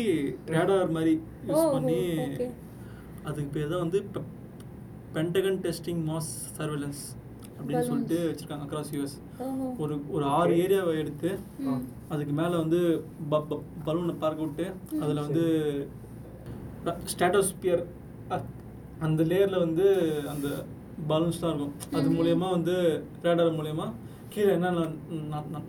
ரேடார் 0.55 0.95
மாதிரி 0.97 1.15
யூஸ் 1.49 1.73
பண்ணி 1.75 1.99
அதுக்கு 3.29 3.51
பேர் 3.57 3.73
தான் 3.73 3.85
வந்து 3.85 4.01
பென்டகன் 5.17 5.61
டெஸ்டிங் 5.67 6.03
மாஸ் 6.09 6.31
சர்வேலன்ஸ் 6.57 7.03
அப்படின்னு. 7.59 7.85
சொல்லிட்டு 7.91 8.19
வச்சுருக்காங்க 8.29 8.65
அக்ராஸ் 8.67 8.93
யூஎஸ் 8.97 9.17
ஒரு 9.83 9.95
ஒரு 10.17 10.25
ஆறு 10.39 10.55
ஏரியாவை 10.65 10.95
எடுத்து. 11.03 11.31
அதுக்கு 12.13 12.33
மேலே 12.41 12.55
வந்து 12.63 12.81
பலூனை 13.87 14.15
பார்க்க 14.25 14.47
விட்டு 14.47 14.67
அதில் 15.05 15.25
வந்து 15.27 15.45
ஸ்டாட்டோஸ்பியர் 17.13 17.85
அந்த 19.07 19.23
லேயரில் 19.31 19.63
வந்து 19.65 19.87
அந்த 20.33 20.49
பலூன்ஸ்லாம் 21.11 21.53
இருக்கும். 21.53 21.73
அது. 21.97 22.09
மூலயமா 22.17 22.49
வந்து 22.57 22.75
ரேடார் 23.25 23.57
மூலயமா 23.59 23.87
கீழே 24.35 24.51
என்ன 24.57 24.69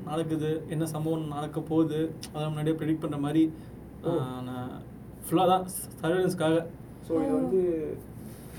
நடக்குது 0.10 0.50
என்ன 0.74 0.88
சம்பவம் 0.94 1.34
நடக்க 1.36 1.60
போகுது 1.72 2.00
அதை 2.34 2.46
முன்னாடியே 2.48 2.78
ப்ரெடிக்ட் 2.80 3.04
பண்ணுற 3.04 3.20
மாதிரி 3.26 3.44
நான் 4.48 4.74
ஃபுல்லாக 5.26 5.48
தான் 5.52 5.64
சர்வேலன்ஸ்க்காக 6.02 6.58
ஸோ 7.08 7.14
இது 7.24 7.34
வந்து 7.40 7.62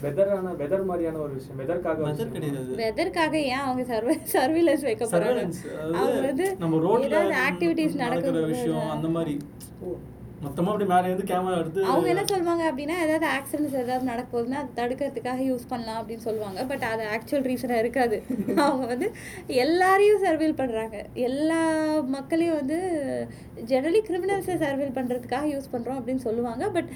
வெதரான 0.02 0.48
வெதர் 0.58 0.88
மாதிரியான 0.88 1.20
ஒரு 1.24 1.32
விஷயம் 1.36 1.60
வெதர்க்காக 1.60 2.02
மெத்தட் 2.06 2.34
கிடையாது. 2.34 2.72
வெதருக்காக 2.80 3.34
ஏன் 3.52 3.64
அவங்க 3.66 3.84
சர்வே 3.92 4.14
சர்வீலன்ஸ் 4.34 4.84
வைக்க 4.88 5.04
போறாங்க 5.04 5.22
சர்வேலன்ஸ் 5.24 5.60
அவங்க 5.94 6.18
வந்து 6.26 6.46
நம்ம 6.62 6.80
ரோட்ல 6.86 7.22
ஆக்டிவிட்டிஸ் 7.46 7.96
நடக்கிற 8.04 8.42
விஷயம் 8.52 8.90
அந்த 8.96 9.08
மாதிரி. 9.16 9.34
ஓ 10.36 10.44
மொத்தமா 10.44 10.70
அப்படி 10.72 10.86
மேலே 10.90 11.06
இருந்து 11.08 11.26
கேமரா 11.30 11.58
எடுத்து 11.60 11.84
அவங்க 11.90 12.08
என்ன 12.12 12.22
சொல்லுவாங்க 12.30 12.62
அப்படின்னா 12.70 12.96
ஏதாவது 13.04 13.26
ஆக்சிடென்ட்ஸ் 13.36 13.76
ஏதாவது 13.82 14.08
நடக்க 14.10 14.28
போகுதுன்னா 14.32 14.58
அது 14.62 14.70
தடுக்கிறதுக்காக 14.80 15.40
யூஸ் 15.50 15.64
பண்ணலாம் 15.70 15.98
அப்படின்னு 16.00 16.24
சொல்லுவாங்க 16.26 16.60
பட் 16.70 16.84
அது 16.90 17.02
ஆக்சுவல் 17.14 17.46
ரீசனாக 17.50 17.82
இருக்காது. 17.84 18.16
அவங்க 18.66 18.86
வந்து 18.92 19.08
எல்லாரையும் 19.64 20.22
சர்வேல் 20.24 20.58
பண்ணுறாங்க 20.60 20.96
எல்லா 21.28 21.60
மக்களையும் 22.16 22.58
வந்து 22.60 22.78
ஜெனரலி 23.72 24.02
கிரிமினல்ஸை 24.08 24.56
சர்வேல் 24.64 24.96
பண்ணுறதுக்காக 24.98 25.46
யூஸ் 25.54 25.72
பண்ணுறோம் 25.74 26.00
அப்படின்னு 26.00 26.24
சொல்லுவாங்க. 26.28 26.66
பட் 26.76 26.90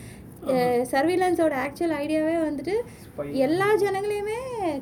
சர்வீலன்ஸோட 0.92 1.54
ஆக்சுவல் 1.64 1.96
ஐடியாவே 2.02 2.36
வந்துட்டு. 2.48 2.74
எல்லா 3.46 3.68
ஜனங்களையுமே 3.84 4.38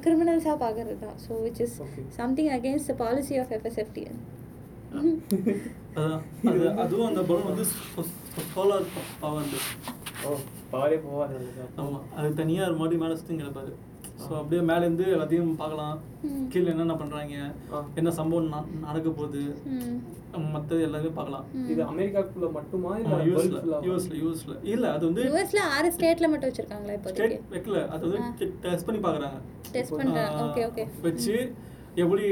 கிரிமினல்ஸாக 0.07 0.57
பார்க்கறது 0.65 0.99
தான் 1.07 1.17
so 1.27 1.33
which 1.47 1.63
is. 1.67 1.79
Something 2.21 2.53
against 2.59 2.93
policy 3.03 3.37
of 3.45 3.55
FSFTN 3.59 4.21
அது 6.49 6.65
அதுவும் 6.83 7.09
அந்த 7.09 7.23
பலூன் 7.29 7.51
வந்து 7.51 7.65
சோலார் 8.49 8.89
பவர் 9.21 9.53
பவரே 10.73 10.97
போகாது 11.05 11.35
அதுக்கு. 11.37 11.67
ஆமா 11.83 11.99
அது 12.17 12.29
தனியா 12.39 12.63
ஒரு 12.67 12.77
மாதிரி 12.81 12.97
மேலே 13.03 13.15
சுற்றி 13.19 13.37
கிடப்பாரு 13.39 13.73
ஸோ 14.21 14.31
அப்படியே 14.39 14.61
மேலேருந்து 14.69 15.05
எல்லாத்தையும் 15.15 15.51
பார்க்கலாம். 15.61 15.99
கீழே 16.53 16.71
என்னென்ன 16.73 16.95
பண்றாங்க 16.97 17.35
ஆ. 17.73 17.81
என்ன 17.99 18.11
சம்பவம் 18.17 18.49
நடக்க 18.83 19.09
போகுது 19.13 19.43
ம் 19.73 20.49
மற்றது 20.55 20.81
எல்லாமே 20.87 21.11
பார்க்கலாம் 21.15 21.45
இது 21.67 21.81
அமெரிக்காக்குள்ள 21.87 22.49
மட்டுமா 22.57 22.91
இல்ல 22.99 23.19
யூஎஸ்ல 23.29 23.61
யூஎஸ்ல 23.87 24.17
யூஎஸ்ல 24.21 24.57
இல்ல 24.73 24.85
அது 24.95 25.05
வந்து 25.09 25.23
யூஎஸ்ல 25.29 25.63
ஆறு 25.77 25.91
ஸ்டேட்ல 25.95 26.29
மட்டும் 26.33 26.51
வச்சிருக்காங்களா 26.51 26.97
ஸ்டேட் 26.97 27.37
இப்போதைக்கு 27.37 27.55
வைக்கல 27.55 27.85
அது 27.95 28.03
வந்து 28.09 28.21
டெஸ்ட் 28.65 28.89
பண்ணி 28.89 29.03
பார்க்கறாங்க 29.07 29.39
டெஸ்ட் 29.73 29.95
பண்றாங்க 29.95 30.43
ஓகே 30.47 30.65
ஓகே 30.69 30.85
வச்சு 31.07 31.37
எப்படி 31.97 32.27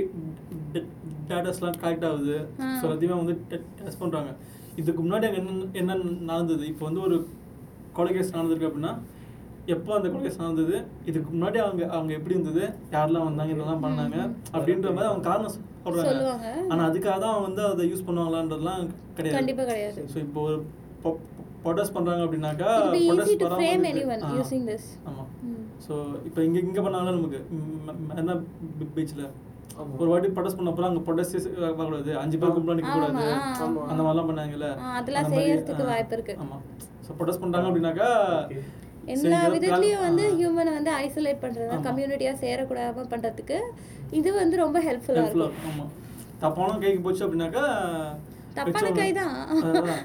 டேட்டாஸ்லாம் 1.30 1.80
கலெக்ட் 1.83 2.06
ஆகுது. 2.11 2.37
ஸோ 2.78 2.83
எல்லாத்தையுமே 2.87 3.18
வந்து 3.23 3.35
டெஸ்ட் 3.83 4.02
பண்ணுறாங்க 4.02 4.33
இதுக்கு 4.80 5.00
முன்னாடி 5.04 5.26
அங்கே 5.28 5.42
என்ன 5.42 5.52
என்ன 5.83 5.92
நடந்தது? 6.30 6.64
இப்போ 6.73 6.85
வந்து 6.88 7.02
ஒரு 7.09 7.18
கொலை 7.99 8.11
கேஸ் 8.16 8.35
நடந்திருக்கு 8.38 8.68
அப்படின்னா 8.71 8.95
எப்போ 9.75 9.90
அந்த 9.99 10.09
கொலை 10.11 10.23
கேஸ் 10.25 10.42
நடந்தது? 10.42 10.76
இதுக்கு 11.11 11.28
முன்னாடி 11.37 11.59
அவங்க 11.62 11.83
அவங்க 11.97 12.12
எப்படி 12.18 12.37
இருந்தது? 12.37 12.64
யாரெல்லாம் 12.97 13.28
வந்தாங்க? 13.28 13.54
என்னெல்லாம் 13.54 13.85
பண்ணாங்க? 13.87 14.18
அப்படின்ற 14.56 14.90
மாதிரி 14.97 15.11
அவங்க 15.12 15.25
காரணம் 15.30 15.54
சொல்கிறாங்க. 15.87 16.50
ஆனால் 16.71 16.87
அதுக்காக 16.90 17.16
தான் 17.25 17.42
வந்து 17.47 17.62
அதை 17.71 17.87
யூஸ் 17.92 18.06
பண்ணுவாங்களான்றதுலாம் 18.09 18.85
கிடையாது. 19.18 19.37
ஸோ 20.12 20.18
இப்போ 20.26 20.42
ஒரு 20.49 20.59
பொட்டஸ் 21.64 21.92
பண்ணுறாங்க 21.95 22.23
அப்படின்னாக்கா 22.26 22.71
using 24.40 24.64
this. 24.71 24.85
ஆமாம். 25.09 25.30
ஸோ 25.87 25.95
இப்போ 26.28 26.40
இங்கே 26.49 26.61
இங்கே 26.66 26.83
பண்ணாலும் 26.87 27.18
நமக்கு. 27.18 27.40
என்ன 28.23 28.35
பீச்சில். 28.97 29.25
ஒரு 30.00 30.09
வாட்டி 30.11 30.28
ப்ரொடெஸ்ட் 30.37 30.59
பண்ண 30.59 30.71
அப்புறம் 30.73 30.88
அங்கே 30.90 31.02
ப்ரொடெஸ்ட் 31.06 31.37
பார்க்கக்கூடாது 31.56 32.12
அஞ்சு 32.23 32.37
பேர் 32.40 32.54
கும்பலாக 32.56 32.78
நிற்கக்கூடாது 32.78 33.25
ஆமா. 33.64 33.83
அந்த 33.90 34.00
மாதிரிலாம் 34.04 34.28
பண்ணாங்கல்ல. 34.30 34.68
அதெல்லாம் 34.99 35.30
செய்யறதுக்கு 35.35 35.85
வாய்ப்பு 35.90 36.16
இருக்கு. 36.18 36.35
ஆமா. 36.45 36.59
ஸோ 37.06 37.16
ப்ரொடெஸ்ட் 37.18 37.42
பண்ணுறாங்க 37.42 37.68
அப்படின்னாக்கா. 37.71 38.09
எல்லா 39.14 39.40
விதத்துலயும் 39.54 40.04
வந்து. 40.06 40.25
ஹியூமனை 40.38 40.73
வந்து 40.78 40.92
ஐசோலேட் 41.02 41.42
பண்றது 41.45 41.68
ஆமா. 41.75 41.83
கம்யூனிட்டியா 41.88 42.33
சேரக்கூடாம 42.45 43.04
பண்றதுக்கு 43.12 43.59
இது 44.21 44.28
வந்து 44.40 44.56
ரொம்ப 44.64 44.78
ஹெல்ப்ஃபுல்லா 44.87 45.25
ஹெல்ப்ஃபுல்லாக 45.25 45.52
இருக்கும். 45.52 45.71
ஆமாம் 45.73 45.92
தப்பான 46.45 46.78
கைக்கு 46.85 47.02
போச்சு 47.04 47.25
அப்படின்னாக்கா 47.26 47.66
தப்பான 48.56 48.90
கை 48.99 49.11
தான் 49.21 49.35
அதான். 49.68 50.02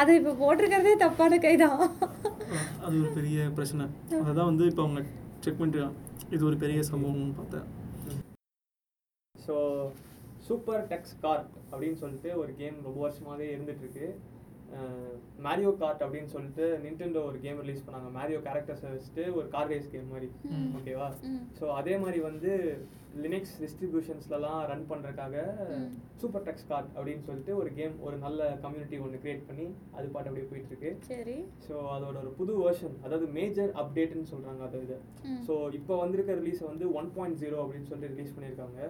அதை 0.00 0.12
இப்போ 0.20 0.32
போட்டிருக்கிறதே 0.42 0.94
தப்பான 1.04 1.38
கை 1.44 1.54
தான் 1.64 1.80
அது 2.84 2.94
ஒரு 3.02 3.10
பெரிய 3.18 3.38
பிரச்சனை. 3.56 3.84
அதான் 4.28 4.50
வந்து 4.50 4.64
இப்போ 4.70 4.82
அவங்க 4.86 5.02
செக் 5.44 5.58
பண்ணிட்டு 5.60 5.82
இது 6.34 6.42
ஒரு 6.50 6.56
பெரிய 6.62 6.80
சம்பவம்னு 6.90 7.34
பார்த்தேன். 7.40 7.66
ஸோ 9.46 9.56
சூப்பர் 10.48 10.82
டெக்ஸ் 10.92 11.14
கார்ட் 11.24 11.52
அப்படின்னு 11.72 12.00
சொல்லிட்டு 12.02 12.32
ஒரு 12.42 12.52
கேம் 12.62 12.78
ரொம்ப 12.88 12.98
வருஷமாவே 13.06 13.46
இருந்துட்டு 13.54 13.84
இருக்கு 13.86 14.08
மேரியோ 15.44 15.70
கார்ட் 15.80 16.02
அப்படின்னு 16.04 16.30
சொல்லிட்டு 16.32 16.64
நிண்டெண்டோ 16.84 17.20
ஒரு 17.28 17.38
கேம் 17.44 17.60
ரிலீஸ் 17.62 17.84
பண்ணாங்க 17.86 18.08
மேரியோ 18.16 18.38
கேரக்டர்ஸை 18.46 18.88
வச்சுட்டு 18.92 19.24
ஒரு 19.38 19.46
கார் 19.52 19.70
ரேஸ் 19.72 19.92
கேம் 19.92 20.12
மாதிரி. 20.14 20.28
ஓகேவா. 20.78 21.06
ஸோ 21.58 21.64
அதே 21.80 21.94
மாதிரி 22.02 22.20
வந்து 22.28 22.50
லினக்ஸ் 23.24 23.54
டிஸ்ட்ரிபியூஷன்ஸ்லலாம் 23.62 24.58
ரன் 24.70 24.84
பண்ணுறதுக்காக. 24.90 25.36
சூப்பர் 26.22 26.44
டெக்ஸ் 26.48 26.68
கார்ட் 26.70 26.90
அப்படின்னு 26.96 27.24
சொல்லிட்டு 27.28 27.52
ஒரு 27.60 27.70
கேம் 27.78 27.94
ஒரு 28.06 28.16
நல்ல 28.26 28.48
கம்யூனிட்டி 28.64 28.98
ஒன்று 29.04 29.22
கிரியேட் 29.24 29.46
பண்ணி 29.50 29.66
அது 29.96 30.06
பாட்டு 30.14 30.30
அப்படியே 30.30 30.48
போயிட்டு 30.50 30.72
இருக்கு 30.72 30.92
சரி 31.12 31.36
ஸோ 31.66 31.76
அதோட 31.96 32.16
ஒரு 32.24 32.32
புது 32.40 32.54
வெர்ஷன் 32.64 32.96
அதாவது 33.06 33.28
மேஜர் 33.38 33.72
அப்டேட்னு 33.82 34.30
சொல்கிறாங்க 34.34 34.62
அது 34.68 34.82
இது. 34.86 34.98
ஸோ 35.48 35.54
இப்போ 35.80 35.96
வந்திருக்க 36.04 36.40
ரிலீஸை 36.42 36.66
வந்து 36.72 36.88
ஒன் 37.00 37.10
பாயிண்ட் 37.18 37.40
ஜீரோ 37.44 37.60
அப்படின்னு 37.64 37.90
சொல்லிட்டு 37.92 38.14
ரிலீஸ் 38.14 38.34
பண்ணியிருக்காங்க 38.36 38.80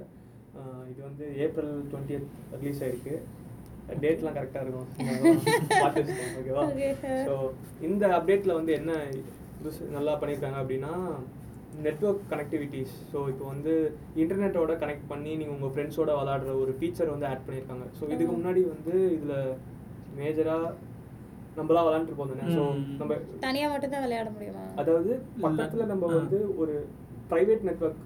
இது 0.91 1.01
வந்து 1.03 1.25
ஏப்ரல் 1.45 1.73
டுவெண்ட்டி 1.91 2.17
ரிலீஸ் 2.57 2.83
ஆயிருக்கு 2.83 3.15
டேட்லாம் 4.03 4.37
கரெக்டாக 4.37 4.65
இருக்கும் 4.65 4.89
பார்த்து 5.75 6.15
ஓகேவா. 6.39 6.63
ஸோ 7.27 7.35
இந்த 7.89 8.05
அப்டேட்டில் 8.17 8.59
வந்து 8.59 8.73
என்ன 8.79 8.93
புதுசு 9.59 9.91
நல்லா 9.95 10.15
பண்ணியிருக்காங்க 10.21 10.59
அப்படின்னா 10.63 10.93
நெட்வொர்க் 11.85 12.27
கனெக்டிவிட்டிஸ் 12.31 12.95
ஸோ 13.11 13.19
இப்போ 13.31 13.45
வந்து 13.53 13.73
இன்டர்நெட்டோட 14.23 14.75
கனெக்ட் 14.83 15.09
பண்ணி 15.09 15.33
நீங்கள் 15.41 15.57
உங்கள் 15.57 15.73
ஃப்ரெண்ட்ஸோட 15.73 16.13
விளாடுற 16.19 16.53
ஒரு 16.63 16.73
ஃபீச்சர் 16.79 17.15
வந்து 17.15 17.29
ஆட் 17.31 17.45
பண்ணியிருக்காங்க 17.47 17.87
ஸோ 17.99 18.03
இதுக்கு. 18.07 18.33
முன்னாடி 18.35 18.63
வந்து 18.71 18.95
இதில் 19.17 19.39
மேஜராக 20.19 20.67
நம்மளாம் 21.57 21.87
விளாண்டுருப்போம் 21.89 22.31
தானே 22.33 22.47
ஸோ. 22.57 22.63
நம்ம 23.01 23.13
தனியா 23.45 23.67
மட்டும் 23.73 23.95
தான் 23.95 24.05
விளையாட 24.07 24.31
முடியுமா 24.35 24.65
அதாவது 24.83 25.13
பக்கத்துல 25.45 25.87
நம்ம. 25.93 26.11
வந்து 26.17 26.41
ஒரு 26.59 26.75
பிரைவேட் 27.31 27.67
நெட்வொர்க் 27.69 28.03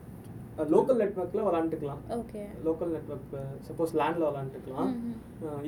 லோக்கல் 0.72 1.00
நெட்வொர்க்ல 1.02 1.42
விளாண்டுக்கலாம். 1.46 2.00
ஓகே 2.18 2.42
லோக்கல் 2.66 2.92
நெட்வொர்க் 2.96 3.34
சப்போஸ் 3.68 3.92
லேண்ட்ல 4.00 4.24
விளாண்டுக்கலாம். 4.30 4.90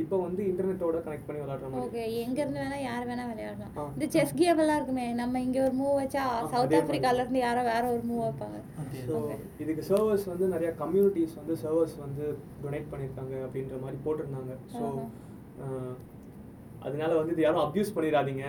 இப்போ 0.03 0.17
வந்து 0.27 0.43
இன்டர்நெட்டோட 0.51 1.01
கனெக்ட் 1.07 1.27
பண்ணி 1.29 1.43
விளாடுற 1.43 1.69
மாதிரி. 1.73 1.87
ஓகே 1.89 2.05
எங்க 2.25 2.39
இருந்து 2.43 2.63
வேணா 2.65 2.79
யார் 2.89 3.09
வேணா 3.11 3.25
விளையாடலாம். 3.31 3.91
இந்த 3.97 4.09
செஸ் 4.15 4.37
கேம் 4.41 4.63
எல்லாம் 4.65 4.79
இருக்குமே 4.81 5.07
நம்ம 5.23 5.43
இங்க 5.47 5.61
ஒரு 5.67 5.75
மூவ் 5.81 5.99
வச்சா 6.03 6.25
சவுத் 6.55 6.77
ஆப்பிரிக்கால. 6.79 7.25
இருந்து 7.25 7.43
யாரோ 7.47 7.65
வேற 7.73 7.85
ஒரு 7.97 8.05
மூவ் 8.11 8.25
வைப்பாங்க. 8.27 8.61
ஸோ 9.09 9.17
இதுக்கு 9.65 9.83
சர்வர்ஸ் 9.91 10.31
வந்து 10.33 10.47
நிறைய 10.55 10.71
கம்யூனிட்டிஸ் 10.85 11.37
வந்து 11.41 11.57
சர்வர்ஸ் 11.65 11.99
வந்து 12.07 12.25
டொனேட் 12.65 12.91
பண்ணியிருக்காங்க 12.95 13.35
அப்படின்ற 13.49 13.79
மாதிரி 13.85 14.01
போட்டிருந்தாங்க. 14.07 14.55
ஸோ 14.79 14.85
அதனால 16.87 17.11
வந்து 17.19 17.33
இது 17.35 17.43
யாரும் 17.45 17.65
அப்யூஸ் 17.65 17.93
பண்ணிடாதீங்க. 17.97 18.45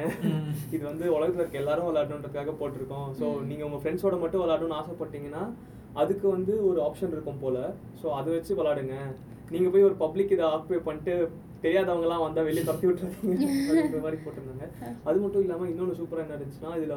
இது 0.76 0.84
வந்து 0.92 1.06
உலகத்துல 1.16 1.44
இருக்க 1.44 1.58
எல்லாரும் 1.62 1.90
விளையாடணுன்றதுக்காக 1.90 2.54
போட்டிருக்கோம். 2.62 3.10
ஸோ. 3.20 3.26
நீங்க 3.50 3.64
உங்க 3.68 3.80
ஃப்ரெண்ட்ஸோட 3.82 4.18
மட்டும் 4.22 4.42
விளையாடணும்னு 4.44 4.80
ஆசைப்பட்டீங்கன்னா 4.80 5.44
அதுக்கு 6.02 6.26
வந்து 6.36 6.54
ஒரு 6.70 6.80
ஆப்ஷன் 6.88 7.14
இருக்கும் 7.16 7.42
போல. 7.44 7.58
ஸோ 8.02 8.08
அதை 8.20 8.30
வச்சு 8.36 8.58
விளையாடுங்க. 8.60 8.96
நீங்க 9.54 9.68
போய் 9.74 9.88
ஒரு 9.90 9.98
பப்ளிக் 10.04 10.34
இதை 10.36 10.46
ஆக்குபை 10.54 10.80
பண்ணிட்டு 10.88 11.16
தெரியாதவங்கலாம் 11.66 12.24
வந்தா 12.26 12.42
வெளியே 12.48 12.64
தப்பி 12.70 12.86
விட்டுறாதீங்க. 12.88 13.50
அப்படின்ற 13.68 14.00
மாதிரி 14.06 14.18
போட்டிருந்தாங்க. 14.24 14.68
அது 15.10 15.18
மட்டும் 15.24 15.44
இல்லாம 15.46 15.68
இன்னொன்று 15.72 16.00
சூப்பரா 16.00 16.24
என்ன 16.26 16.38
இருந்துச்சுன்னா 16.38 16.72
இதுல 16.80 16.96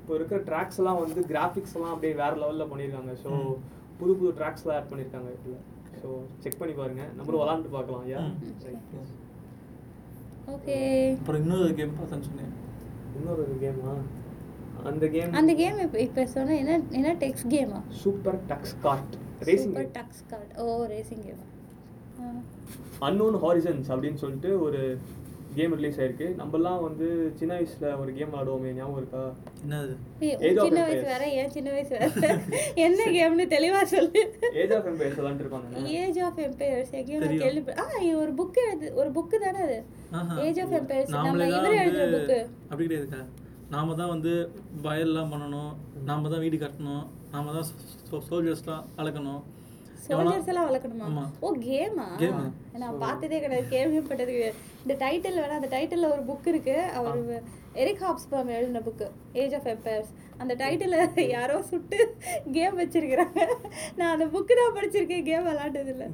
இப்போ 0.00 0.14
இருக்கிற 0.18 0.38
ட்ராக்ஸ் 0.48 0.80
எல்லாம் 0.80 1.00
வந்து 1.04 1.20
கிராஃபிக்ஸ் 1.30 1.76
எல்லாம் 1.76 1.94
அப்படியே 1.94 2.14
வேற 2.22 2.32
லெவல்ல 2.42 2.66
பண்ணியிருக்காங்க. 2.72 3.12
ஸோ. 3.24 3.30
புது 4.00 4.12
புது 4.20 4.30
ட்ராக்ஸ்லாம் 4.38 4.76
ஆட் 4.78 4.90
பண்ணியிருக்காங்க 4.90 5.30
இதுல. 5.36 5.56
ஸோ 6.00 6.08
செக் 6.44 6.60
பண்ணி 6.60 6.74
பாருங்க. 6.80 7.02
நம்மளும் 7.16 7.42
விளாண்டு 7.42 7.74
பார்க்கலாம். 7.76 8.04
யா. 8.12 8.22
ஓகே 10.54 10.76
அப்புறம் 11.18 11.40
இன்னொரு 11.42 11.68
கேம் 11.78 11.96
பார்த்தேன்னு 11.98 12.28
சொன்னேன். 12.30 12.52
இன்னொரு 13.18 13.44
கேமா 13.62 13.92
அந்த 14.90 15.06
கேம் 15.14 15.36
அந்த 15.40 15.54
கேம் 15.62 15.80
இப்போ 15.86 15.98
இப்போ 16.06 16.22
சொன்ன 16.36 16.56
என்ன 16.62 16.78
என்ன 16.98 17.16
டெக்ஸ் 17.24 17.46
கேமா 17.54 17.80
SuperTuxKart 18.86 19.14
racing 19.48 19.66
SuperTuxKart 20.32 20.54
oh 20.62 20.64
racing 20.94 21.24
game 21.26 21.42
Unknown 23.06 23.36
Horizons 23.44 23.90
அப்படின்னு 23.92 24.20
சொல்லிட்டு 24.24 24.50
ஒரு 24.66 24.80
கேம் 25.56 25.74
ரிலீஸ் 25.78 25.98
ஆயிருக்கு. 26.00 26.28
நம்மலாம் 26.38 26.80
வந்து 26.84 27.08
சின்ன 27.38 27.50
வயசுல 27.56 27.90
ஒரு 28.02 28.10
கேம் 28.14 28.30
விளாடுவோமே 28.32 28.70
ஞாபகம் 28.78 28.98
இருக்கா? 29.00 29.20
என்னது? 29.64 29.92
Age 30.48 30.56
of 30.60 30.64
சின்ன 30.66 30.80
வயசு 30.86 30.96
Empires. 30.96 31.10
வேற 31.12 31.24
ஏன் 31.40 31.52
சின்ன 31.56 31.68
வயசு 31.74 31.92
வேற? 31.94 32.30
என்ன 32.86 33.00
கேம்னு 33.16 33.44
தெளிவா 33.54 33.82
சொல்லு. 33.92 34.22
ஏஜ் 34.62 34.74
ஆஃப் 34.78 34.88
எம்பையர்ஸ் 34.92 35.18
விளாண்டுருப்பாங்க 35.20 35.84
ஏஜ் 36.00 36.18
ஆஃப் 36.28 36.40
எம்பையர்ஸ் 36.46 36.92
எங்கேயோ 37.00 37.20
நான். 37.24 37.38
கேள்வி 37.44 37.76
ஆ 37.82 37.86
இது 38.06 38.16
ஒரு 38.24 38.34
புக் 38.40 38.60
எழுது 38.64 38.90
ஒரு 39.00 39.12
புக்கு 39.18 39.38
தானே 39.46 39.62
அது. 39.68 39.78
ஏஜ் 40.46 40.60
ஆஃப் 40.64 40.74
எம்பையர்ஸ் 40.80 41.14
நம்ம 41.28 41.48
இவர் 41.56 41.80
எழுதுற 41.84 42.08
புக்கு 42.16 42.40
அப்படி 42.70 42.86
கிடையாதுக்கா. 42.88 43.22
நாம 43.74 43.94
தான் 44.00 44.12
வந்து 44.14 44.32
வயல்லாம் 44.86 45.32
பண்ணணும் 45.34 45.72
நாம 46.10 46.28
தான் 46.32 46.44
வீடு 46.44 46.56
கட்டணும் 46.64 47.04
நாம 47.34 47.52
தான் 47.56 47.68
சோல்ஜர்ஸ்லாம் 48.30 48.86
வளர்க்கணும். 48.98 49.42
சோல்ஜர்ஸ் 50.06 50.48
எல்லாம் 50.52 50.66
வளர்க்கணுமா. 50.68 51.22
ஓ 51.44 51.50
கேமா. 51.66 52.06
நான் 52.82 52.98
பார்த்ததே 53.04 53.36
கிடையாது 53.44 53.66
கேள்விப்பட்டது 53.74 54.32
கிடையாது 54.34 54.58
இந்த 54.82 54.94
டைட்டில் 55.02 55.40
வேணா 55.42 55.58
அந்த 55.60 55.70
டைட்டில்ல 55.74 56.10
ஒரு 56.14 56.22
புக் 56.30 56.48
இருக்கு. 56.52 56.74
அவர் 56.98 57.20
எரிக் 57.82 58.02
ஹாப்ஸ்பர்ம் 58.06 58.50
எழுதின 58.56 58.82
புக்கு 58.88 59.06
ஏஜ் 59.42 59.54
ஆஃப் 59.58 59.68
எம்பையர்ஸ் 59.74 60.10
அந்த 60.42 60.52
டைட்டில் 60.62 60.96
யாரோ 61.36 61.56
சுட்டு 61.70 61.98
கேம் 62.56 62.78
வச்சிருக்கிறாங்க. 62.82 63.40
நான் 63.98 64.12
அந்த 64.14 64.26
புக்கு 64.34 64.54
தான் 64.60 64.76
படிச்சிருக்கேன் 64.78 65.26
கேம் 65.30 65.48
விளாண்டது 65.50 65.92
இல்ல 65.94 66.06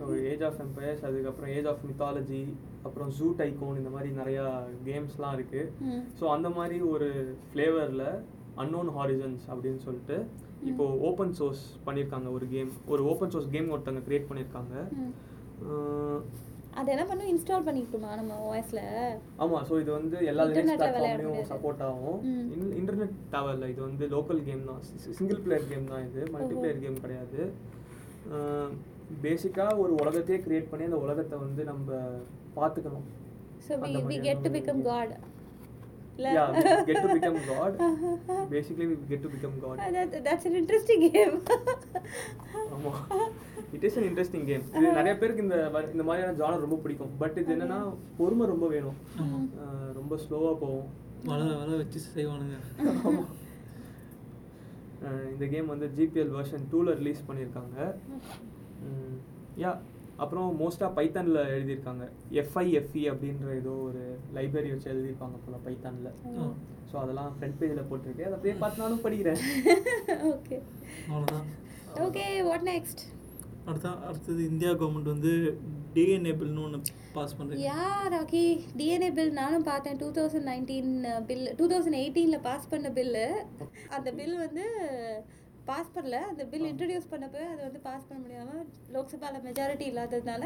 ஸோ 0.00 0.06
ஏஜ் 0.30 0.44
ஆஃப் 0.48 0.60
எம்பையர்ஸ் 0.66 1.04
அதுக்கப்புறம் 1.08 1.52
ஏஜ் 1.56 1.68
ஆஃப் 1.72 1.84
மித்தாலஜி 1.90 2.42
அப்புறம் 2.86 3.10
ஜூ 3.18 3.28
டைகோன் 3.40 3.80
இந்த 3.80 3.92
மாதிரி 3.94 4.10
நிறையா 4.20 4.44
கேம்ஸ்லாம் 4.88 5.34
இருக்கு. 5.38 5.62
ம். 5.88 6.02
ஸோ 6.20 6.26
அந்த 6.36 6.50
மாதிரி 6.58 6.78
ஒரு 6.92 7.08
ஃப்ளேவரில் 7.50 8.06
அன்னோன் 8.62 8.92
ஹாரிசன்ஸ் 8.98 9.44
அப்படின்னு 9.54 9.82
சொல்லிட்டு 9.86 10.18
இப்போ 10.70 10.84
ஓப்பன் 11.08 11.34
சோர்ஸ் 11.40 11.64
பண்ணியிருக்காங்க 11.86 12.30
ஒரு 12.36 12.46
கேம் 12.54 12.70
ஒரு 12.92 13.02
ஓப்பன் 13.12 13.32
சோர்ஸ் 13.34 13.52
கேம் 13.56 13.72
ஒருத்தவங்க 13.74 14.04
கிரியேட் 14.08 14.30
பண்ணியிருக்காங்க. 14.30 14.74
அது 16.80 16.88
என்ன 16.94 17.04
பண்ணும் 17.06 17.30
இன்ஸ்டால் 17.30 17.64
பண்ணிக்கிட்டுமா 17.66 18.10
நம்ம 18.18 18.32
வாய்ஸ்ல 18.48 18.80
ஆமா. 19.44 19.58
ஸோ 19.68 19.74
இது 19.82 19.90
வந்து 19.96 20.18
எல்லா 20.30 20.44
லினக்ஸ் 20.50 20.76
பிளாட்ஃபார்ம்லையும். 20.82 21.48
சப்போர்ட் 21.52 21.82
ஆகும் 21.88 22.20
இன்டர்நெட் 22.80 23.16
தேவையில்ல. 23.34 23.68
இது 23.72 23.80
வந்து 23.88 24.04
லோக்கல் 24.14 24.42
கேம் 24.48 24.62
தான். 24.70 24.82
சிங்கிள் 25.18 25.42
பிளேயர் 25.46 25.68
கேம் 25.72 25.90
தான் 25.92 26.04
இது. 26.08 26.22
மல்டி 26.34 26.54
பிளேயர் 26.60 26.82
கேம் 26.84 27.02
கிடையாது. 27.04 27.40
பேசிக்காக 29.24 29.78
ஒரு 29.84 29.92
உலகத்தையே 30.02 30.38
கிரியேட் 30.46 30.70
பண்ணி 30.70 30.88
அந்த 30.90 31.00
உலகத்தை 31.06 31.38
வந்து 31.46 31.64
நம்ம 31.72 31.88
பார்த்துக்கணும். 32.58 33.06
So 33.66 33.72
we 33.84 33.92
we 34.12 34.18
get 34.28 34.44
to 34.46 34.52
become. 34.58 34.82
God 34.90 35.14
Yeah, 36.18 36.48
we 36.54 36.62
get 36.88 37.02
to 37.02 37.08
become 37.16 37.36
God. 37.50 37.74
Basically, 38.50 38.86
we 38.86 38.96
get 39.10 39.20
to 39.24 39.28
become 39.34 39.54
God. 39.64 39.76
That's 40.26 40.46
an 40.48 40.56
interesting 40.60 41.04
game 41.14 41.36
ஆமா. 42.74 42.92
It 43.76 43.84
is 43.88 43.96
an 44.00 44.04
interesting 44.08 44.46
game 44.50 44.64
இது 44.76 44.86
நிறைய 44.98 45.14
பேருக்கு 45.20 45.44
இந்த 45.46 45.58
இந்த 45.94 46.04
மாதிரியான 46.08 46.34
ஜானர் 46.40 46.64
ரொம்ப 46.66 46.78
பிடிக்கும். 46.84 47.12
பட் 47.22 47.38
இது 47.42 47.54
என்னன்னா 47.56 47.78
பொறுமை 48.18 48.46
ரொம்ப 48.52 48.68
வேணும். 48.74 48.98
ரொம்ப 50.00 50.18
ஸ்லோவா 50.24 50.52
போகும். 50.64 50.88
வளர 51.30 51.48
வளர 51.62 51.76
வச்சு 51.82 52.00
செய்வானுங்க. 52.16 52.58
இந்த 55.32 55.44
கேம் 55.54 55.72
வந்து 55.74 55.88
ஜிபிஎல் 55.98 56.32
வெர்ஷன் 56.38 56.66
டூவில் 56.72 56.98
ரிலீஸ் 57.00 57.26
பண்ணியிருக்காங்க. 57.28 57.76
யா 59.62 59.70
அப்புறம் 60.22 60.48
மோஸ்ட்டாக 60.60 60.96
பைத்தானில் 60.96 61.38
எழுதியிருக்காங்க. 61.54 62.04
எஃப்ஐஎஃப்இ 62.40 63.02
அப்படின்ற 63.12 63.52
ஏதோ 63.60 63.74
ஒரு 63.88 64.02
லைப்ரரி 64.36 64.70
வச்சு 64.72 64.90
எழுதியிருப்பாங்க 64.94 65.36
போல 65.44 65.58
பைத்தானில். 65.66 66.10
ஸோ 66.90 66.96
அதெல்லாம் 67.02 67.30
ஃப்ரண்ட் 67.36 67.58
பேஜில் 67.60 67.88
போட்டிருக்கு. 67.90 68.26
அதை 68.26 68.34
அப்படியே 68.36 68.56
பார்த்து 68.62 68.82
நானும் 68.84 69.04
படிக்கிறேன். 69.06 69.40
ஓகே 70.34 70.58
அவ்வளோதான் 71.12 71.48
ஓகே 72.06 72.24
வாட் 72.50 72.68
நெக்ஸ்ட் 72.72 73.02
அடுத்த 73.70 73.88
அடுத்தது 74.08 74.40
இந்தியா 74.50 74.70
கவர்மெண்ட் 74.80 75.12
வந்து 75.14 75.32
டிஎன்ஏ 75.96 76.32
பில்னு 76.40 76.62
ஒன்று 76.66 76.94
பாஸ் 77.16 77.34
பண்ணுறீங்க 77.38 77.64
யா 77.70 77.82
ராக்கி 78.14 78.44
டிஎன்ஏ 78.78 79.10
பில் 79.18 79.36
நானும் 79.40 79.66
பார்த்தேன். 79.70 79.98
Two 80.02 80.08
thousand 80.18 80.48
nineteen 80.50 80.92
bill 81.28 81.48
two 81.58 81.66
thousand 81.72 82.00
எயிட்டீனில் 82.02 82.44
பாஸ் 82.48 82.70
பண்ண 82.72 82.90
பில்லு 82.98 83.26
அந்த 83.96 84.08
பில் 84.20 84.36
வந்து 84.44 84.64
பாஸ் 85.72 85.92
பண்ணல. 85.96 86.18
அந்த 86.30 86.42
பில் 86.52 86.68
இன்ட்ரடியூஸ் 86.70 87.10
பண்ணப்போ 87.12 87.42
அது 87.52 87.60
வந்து 87.66 87.80
பாஸ் 87.88 88.06
பண்ண 88.08 88.18
முடியாமல் 88.22 88.62
லோக்சபாவில் 88.94 89.44
மெஜாரிட்டி 89.48 89.86
இல்லாததுனால 89.90 90.44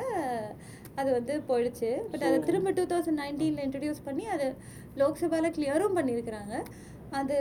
அது 1.00 1.10
வந்து 1.18 1.36
போயிடுச்சு. 1.50 1.92
பட் 2.10 2.26
அதை 2.30 2.38
திரும்ப 2.48 2.72
டூ 2.78 2.86
தௌசண்ட் 2.94 3.20
நைன்டீனில் 3.24 3.64
இன்ட்ரடியூஸ் 3.66 4.06
பண்ணி 4.08 4.26
அது 4.34 4.48
லோக்சபாவில் 5.02 5.54
கிளியரும் 5.58 5.96
பண்ணியிருக்கிறாங்க. 6.00 6.56
அது 7.20 7.36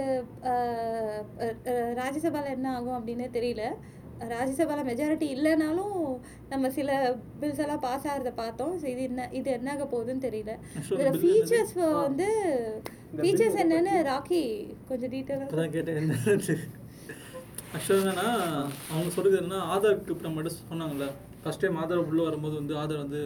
ராஜ்யசபாவில் 2.00 2.56
என்ன 2.58 2.68
ஆகும் 2.78 2.98
அப்படின்னு 2.98 3.28
தெரியல. 3.38 3.63
ராஜ்யசபாவில் 4.34 4.88
மெஜாரிட்டி 4.90 5.28
இல்லைனாலும் 5.36 5.96
நம்ம 6.52 6.70
சில 6.75 6.90
பில்ஸ் 7.40 7.62
எல்லாம் 7.63 7.82
பாஸ் 7.86 8.06
ஆகிறத 8.12 8.32
பார்த்தோம். 8.42 8.74
இது 8.92 9.04
என்ன 9.10 9.25
இது 9.40 9.50
என்ன 9.58 9.72
ஆக 9.74 9.88
போகுதுன்னு 9.94 10.25
தெரியல. 10.28 10.54
இதில் 10.98 11.20
ஃபீச்சர்ஸ். 11.24 11.74
வந்து 12.06 12.28
ஃபீச்சர்ஸ் 13.24 13.60
என்னன்னு 13.63 13.96
ராக்கி 14.12 14.44
கொஞ்சம் 14.92 15.13
டீட்டெயிலாக 15.16 15.68
கேட்டேன். 15.75 16.13
ஆக்சுவலாக 17.75 18.01
என்னன்னா 18.03 18.30
அவங்க 18.92 19.10
சொல்றது 19.15 19.36
என்னன்னா 19.42 19.60
ஆதார் 19.74 20.01
கிரிப்ட் 20.08 20.34
மட்டும் 20.36 20.58
சொன்னாங்கல்ல. 20.72 21.06
ஃபர்ஸ்ட் 21.44 21.62
டைம் 21.63 21.77
ஆதார் 21.84 22.01
உள்ள 22.10 22.20
வரும்போது 22.27 22.56
வந்து 22.60 22.74
ஆதார் 22.82 23.01
வந்து 23.03 23.22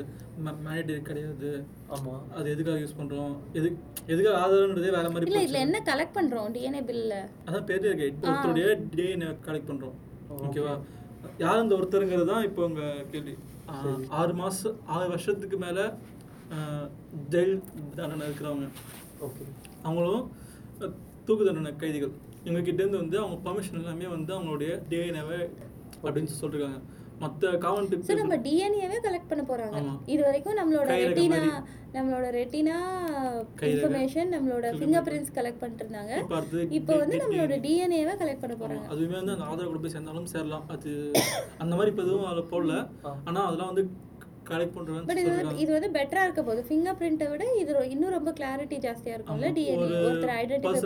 மேனிட்டரி 0.46 1.02
கிடையாது. 1.10 1.50
ஆமாம் 1.96 2.22
அது 2.38 2.48
எதுக்காக 2.54 2.78
யூஸ் 2.84 2.96
பண்றோம்? 3.00 3.34
எது 3.60 3.68
எதுக்காக 4.12 4.38
ஆதார்ன்றதே 4.44 4.92
வேற 4.98 5.08
மாதிரி 5.14 5.28
இல்ல. 5.30 5.42
இதுல 5.48 5.60
என்ன 5.68 5.82
கலெக்ட் 5.90 6.16
பண்றோம்? 6.20 6.48
டிஎன்ஏ 6.56 6.82
பில்ல 6.90 7.16
அதான் 7.48 7.68
பெரிய 7.72 7.92
இருக்கு. 7.92 8.08
ஒருத்தருடைய 8.28 8.70
டிஎன்ஏ 8.96 9.30
கலெக்ட் 9.48 9.70
பண்றோம். 9.72 9.96
ஓ, 10.30 10.40
ஓகேவா? 10.48 10.76
யார் 11.44 11.64
அந்த 11.64 11.76
ஒருத்தருங்கிறது 11.80 12.32
தான் 12.34 12.48
இப்போ 12.50 12.64
உங்க 12.70 12.84
கேள்வி. 13.14 13.36
ஆறு 14.20 14.34
மாசம் 14.42 14.78
ஆறு 14.96 15.08
வருஷத்துக்கு 15.14 15.58
மேல 15.66 15.80
ஜெயில் 17.34 17.56
தண்டனை 17.98 18.24
இருக்கிறவங்க. 18.28 18.68
ஓகே. 19.28 19.46
அவங்களும் 19.88 20.26
தூக்கு 21.28 21.44
தண்டனை 21.48 21.74
கைதிகள். 21.84 22.16
இவங்க 22.48 22.62
கிட்ட 22.64 22.80
இருந்து 22.82 23.02
வந்து 23.02 23.18
அவங்க 23.22 23.38
பர்மிஷன் 23.46 23.82
எல்லாமே 23.82 24.08
வந்து 24.12 24.32
அவங்களுடைய 24.36 24.72
டிஎன்ஏவை 24.90 25.40
அப்படின்னு 26.00 26.32
சொல்லிருக்காங்க 26.36 26.80
மற்ற 27.22 27.52
காமன் 27.62 27.86
சோ 27.88 27.92
டிப் 28.02 28.20
நம்ம 28.20 28.36
டிஎன்ஏவே 28.44 28.98
கலெக்ட் 29.06 29.30
பண்ண 29.30 29.44
போறாங்க. 29.46 29.78
இது 30.08 30.20
வரைக்கும் 30.26 30.58
நம்மளோட 30.60 30.88
ரெட்டினா. 31.04 31.40
நம்மளோட 31.96 32.26
ரெட்டினா. 32.36 32.76
இன்ஃபர்மேஷன் 33.70 34.30
நம்மளோட 34.34 34.66
Fingerprint. 34.66 34.82
ஃபிங்கர் 34.82 35.06
பிரிண்ட்ஸ் 35.08 35.34
கலெக்ட் 35.38 35.62
பண்ணிட்டு 35.62 35.84
இருந்தாங்க 35.86 36.14
இப்போ 36.78 36.94
வந்து 37.02 37.18
நம்மளோட 37.24 37.54
DNA. 37.56 37.64
டிஎன்ஏவை 37.66 38.14
கலெக்ட் 38.22 38.44
பண்ண 38.44 38.58
போறாங்க 38.60 38.86
அதுவுமே 38.94 39.18
வந்து 39.20 39.34
அந்த 39.36 39.48
ஆதார் 39.48 39.72
கூட 39.72 39.80
போய் 39.80 39.96
சேர்ந்தாலும் 39.96 40.30
சேரலாம் 40.34 40.68
அது 40.76 40.92
அந்த 41.60 41.74
மாதிரி 41.74 41.92
இப்போ 41.94 42.06
எதுவும் 42.06 42.30
அதில் 42.32 42.52
போடல 42.52 42.76
ஆ. 43.04 43.14
ஆனா 43.26 43.40
அதெல்லாம் 43.48 43.72
வந்து 43.72 43.86
கலெக்ட் 44.50 44.76
பண்ணுறேன்னு 44.76 45.08
பட் 45.10 45.22
இது 45.24 45.32
வந்து 45.38 45.56
இது 45.64 45.72
வந்து 45.78 45.90
பெட்டரா 45.98 46.24
இருக்க 46.28 46.42
போகுது. 46.48 46.62
ஃபிங்கர் 46.70 46.98
பிரிண்ட்டை 47.00 47.28
விட 47.32 47.46
இது 47.62 47.74
இன்னும் 47.94 48.14
ரொம்ப 48.18 48.32
கிளாரிட்டி 48.40 48.78
ஜாஸ்தியா 48.86 49.16
இருக்கும்ல 49.18 49.50
டிஎன்ஏ 49.58 49.88
ஒரு 49.88 49.98
ஒருத்தர் 50.08 50.34
ஐடென்டிஃபை 50.42 50.82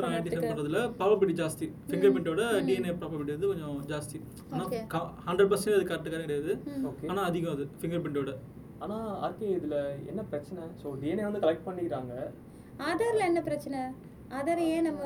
பண்ணுறதுல 0.46 0.82
ப்ராபபிலிட்டி 1.01 1.36
ஜாஸ்தி. 1.41 1.68
ஃபிங்கர் 1.89 2.13
பிரிண்டோட 2.15 2.46
டிஎன்ஏ 2.70 2.96
ப்ராபபிலிட்டி 3.01 3.36
வந்து 3.38 3.51
கொஞ்சம் 3.53 3.77
ஜாஸ்தி. 3.94 4.20
ஹண்ட்ரட் 5.30 5.51
பர்சன்ட் 5.53 5.77
அது 5.80 5.89
கரெக்ட் 5.91 6.13
கிடையாது. 6.15 6.53
ஆனா 7.12 7.24
அதிகம் 7.32 7.56
அது 7.56 7.65
ஃபிங்கர் 7.82 8.03
பிரிண்டோட 8.06 8.34
ஆனால் 8.86 9.10
ஆர்கே 9.25 9.50
இதில் 9.58 9.80
என்ன 10.12 10.22
பிரச்சனை? 10.32 10.63
ஸோ 10.84 10.88
டிஎன்ஏ 11.01 11.25
வந்து 11.27 11.44
கலெக்ட் 11.44 11.68
பண்ணிக்கிறாங்க. 11.68 12.13
ஆதார்ல 12.89 13.24
என்ன 13.32 13.41
பிரச்சனை? 13.50 13.82
ஏன் 14.68 14.86
நம்ம. 14.88 15.02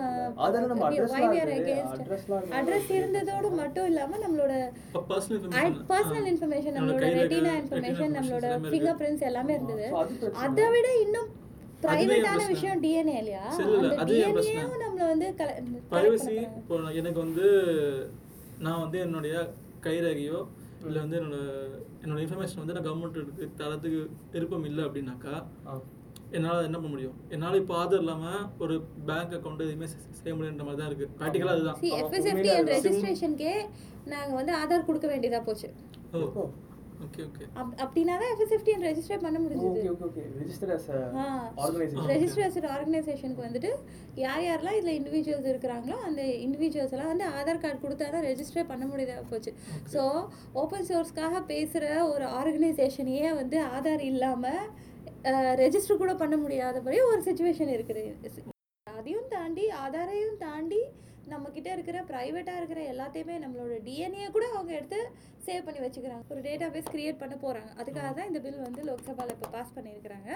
அட்ரஸ் 2.58 2.91
இருந்ததோடு 2.98 3.48
மட்டும் 3.60 3.88
இல்லாம 3.91 4.17
நம்மளோட 4.24 4.53
பர்சனல் 5.91 6.27
இன்ஃபர்மேஷன் 6.32 6.75
நம்மளோட 6.77 7.08
ரெட்டினா 7.20 7.53
இன்ஃபர்மேஷன் 7.62 8.15
நம்மளோட 8.17 8.46
ஃபிங்கர் 8.65 9.00
பிரிண்ட்ஸ் 9.01 9.27
எல்லாமே 9.29 9.55
இருந்தது. 9.58 9.88
அது 10.46 10.65
விட 10.74 10.89
இன்னும் 11.05 11.29
பிரைவேட்டான. 11.86 12.44
விஷயம் 12.51 12.82
டிஎன்ஏ 12.84 13.15
இல்லையா? 13.22 13.41
அந்த 13.96 14.05
டிஎன்ஏவும்? 14.12 14.77
நம்மள 14.84 15.03
வந்து 15.13 15.27
ப்ரைவசி 15.91 16.36
இப்போ 16.60 16.75
எனக்கு 17.01 17.20
வந்து 17.25 17.48
நான் 18.65 18.84
வந்து 18.84 19.00
என்னுடைய 19.05 19.36
கைரேகையோ 19.86 20.39
இல்லை 20.86 21.00
வந்து 21.03 21.17
என்னோட 21.20 21.38
என்னோட 22.03 22.20
இன்ஃபர்மேஷன் 22.24 22.62
வந்து 22.62 22.75
நான் 22.75 22.88
கவர்மெண்ட்டுக்கு 22.88 23.46
தரத்துக்கு 23.62 24.00
விருப்பம் 24.34 24.67
இல்லை 24.70 24.84
அப்படின்னாக்கா 24.88 25.36
என்னால் 26.36 26.65
என்ன 26.65 26.77
பண்ண 26.77 26.89
முடியும்? 26.89 27.15
என்னால் 27.30 27.60
இப்போ 27.60 27.74
ஆதார் 27.77 28.01
இல்லாமல் 28.01 28.46
ஒரு 28.60 28.75
பேங்க் 29.08 29.34
அக்கௌண்ட் 29.38 29.65
எதுவுமே 29.65 29.88
செய்ய 30.20 30.34
முடியுன்ற 30.36 30.63
மாதிரி 30.63 30.82
தான் 30.82 30.92
இருக்குது 30.92 31.12
ப்ராக்டிக்கலாக 31.18 31.56
அதுதான். 31.56 31.80
And 31.88 32.46
அது 32.60 32.75
ரெஜிஸ்ட்ரேஷனுக்கே 32.75 33.56
நாங்க 34.08 34.32
வந்து 34.36 34.54
ஆதார் 34.56 34.88
கொடுக்க 34.88 35.08
வேண்டியதா 35.08 35.42
போச்சு. 35.44 35.68
ஓ? 36.15 36.46
Okay 37.06 37.22
okay. 37.24 37.46
அப்- 37.56 37.75
அப்படின்னா 37.84 38.13
தான் 38.15 38.30
எஃப்எஸ்எஃப்டி 38.34 38.74
ரெஜிஸ்டர் 38.84 39.24
பண்ண 39.24 39.38
முடிஞ்சது. 39.39 39.72
Okay 39.72 39.89
okay 39.94 40.06
okay. 40.08 40.22
Register 40.38 40.72
us. 40.72 40.86
Organisation 41.58 42.08
register 42.12 42.46
as 42.48 42.56
ஆர்கனைசேஷனுக்கு 42.75 43.46
வந்துட்டு 43.46 43.72
யார் 44.18 44.44
யாரெல்லாம் 44.44 44.77
இதில் 44.77 44.96
இண்டிவிஜுவல்ஸ் 45.00 45.50
இருக்கிறாங்களோ 45.51 45.98
அந்த 46.06 46.22
இண்டிவிஜுவல்ஸ் 46.46 46.96
எல்லாம் 46.96 47.12
வந்து 47.13 47.27
ஆதார் 47.36 47.62
கார்டு 47.62 47.84
கொடுத்தா 47.84 48.08
தான் 48.10 48.25
ரெஜிஸ்டர் 48.25 48.68
பண்ண 48.68 48.86
முடியாத 48.86 49.24
போச்சு. 49.30 49.54
ஸோ 49.94 50.01
ஓப்பன் 50.54 50.88
சோர்ஸ்க்காக 50.89 51.44
பேசுகிற 51.48 51.86
ஒரு 52.13 52.27
ஆர்கனைசேஷனையே 52.39 53.30
வந்து 53.36 53.60
ஆதார் 53.75 54.04
இல்லாமல் 54.06 54.63
ரெஜிஸ்டர் 55.63 56.01
கூட 56.03 56.13
பண்ண 56.21 56.35
முடியாதபடி 56.43 57.00
ஒரு 57.13 57.21
சுச்சுவேஷன் 57.29 57.74
இருக்குது. 57.77 58.03
அதையும் 58.99 59.32
தாண்டி 59.34 59.63
ஆதாரையும் 59.84 60.38
தாண்டி 60.45 60.80
நம்மக்கிட்ட 61.32 61.69
இருக்கிற 61.75 61.97
ப்ரைவேட்டாக 62.10 62.60
இருக்கிற 62.60 62.82
எல்லாத்தையுமே 62.91 63.36
நம்மளோட 63.43 63.75
டிஎன்ஏ 63.86 64.25
கூட 64.36 64.45
அவங்க 64.56 64.71
எடுத்து 64.80 64.99
சேவ் 65.45 65.65
பண்ணி 65.67 65.80
வச்சுக்கிறாங்க. 65.84 66.25
ஒரு 66.34 66.41
டேட்டா 66.47 66.67
பேஸ் 66.75 66.91
கிரியேட் 66.93 67.19
பண்ண 67.21 67.36
போகிறாங்க 67.43 67.71
அதுக்காக 67.82 68.10
தான் 68.17 68.30
இந்த 68.32 68.39
பில் 68.43 68.65
வந்து 68.65 68.82
லோக்சபாவில் 68.89 69.34
இப்போ 69.36 69.49
பாஸ் 69.56 69.73
பண்ணியிருக்கிறாங்க. 69.77 70.30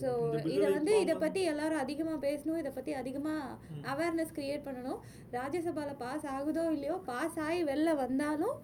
ஸோ 0.00 0.08
இதை 0.54 0.66
வந்து 0.76 0.92
இதை 1.04 1.14
பற்றி 1.24 1.42
எல்லாரும் 1.52 1.82
அதிகமாக 1.84 2.18
பேசணும். 2.26 2.60
இதை 2.62 2.72
பற்றி 2.78 2.94
அதிகமாக 3.00 3.56
அவேர்னஸ் 3.94 4.36
கிரியேட் 4.38 4.66
பண்ணணும். 4.68 5.00
ராஜ்யசபாவில் 5.38 6.00
பாஸ் 6.04 6.26
ஆகுதோ 6.36 6.66
இல்லையோ 6.76 6.98
பாஸ் 7.10 7.38
ஆகி 7.46 7.62
வெளில 7.70 7.96
வந்தாலும் 8.04 8.56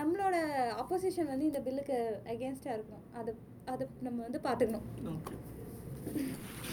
நம்மளோட 0.00 0.36
ஆப்போசிஷன் 0.84 1.30
வந்து 1.32 1.50
இந்த 1.50 1.62
பில்லுக்கு 1.66 1.98
அகேன்ஸ்டாக 2.34 2.76
இருக்கணும். 2.78 3.06
அது 3.20 3.32
அது 3.66 3.84
நம்ம 4.02 4.18
வந்து 4.22 4.40
பார்த்துக்கணும். 4.44 4.86
ஓகே. 5.12 5.34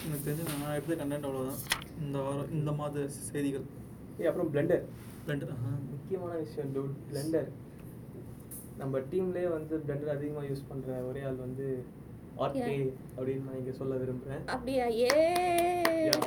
எனக்கு 0.04 0.26
தெரிஞ்சு 0.26 0.46
நான் 0.54 0.76
எடுத்த 0.76 0.96
கண்டென்ட் 0.96 1.28
அவ்வளோதான் 1.28 1.62
இந்த 2.02 2.18
வாரம் 2.20 2.52
இந்த 2.52 2.72
மாத 2.80 2.96
செய்திகள். 3.28 3.66
ஏய் 4.20 4.30
அப்புறம் 4.30 4.52
பிளெண்டர் 4.54 4.84
ஆஹா. 5.54 5.72
முக்கியமான 5.92 6.34
விஷயம் 6.42 6.72
டூட் 6.76 6.96
பிளெண்டர் 7.10 7.50
நம்ம 8.78 9.00
டீம்லேயே 9.12 9.50
வந்து 9.52 9.76
பிளெண்டர் 9.86 10.16
அதிகமாக 10.16 10.48
யூஸ் 10.48 10.70
பண்ணுற 10.70 10.98
ஒரே 11.10 11.22
ஆள் 11.22 11.44
வந்து 11.44 11.68
ஆர்கே 12.38 12.76
அப்படின்னு 13.18 13.46
நான் 13.48 13.60
இங்கே 13.60 13.74
சொல்ல 13.80 13.96
விரும்புகிறேன் 13.96 14.44
அப்படியா? 14.48 14.86
ஏ. 15.00 15.10
Yeah. 16.06 16.22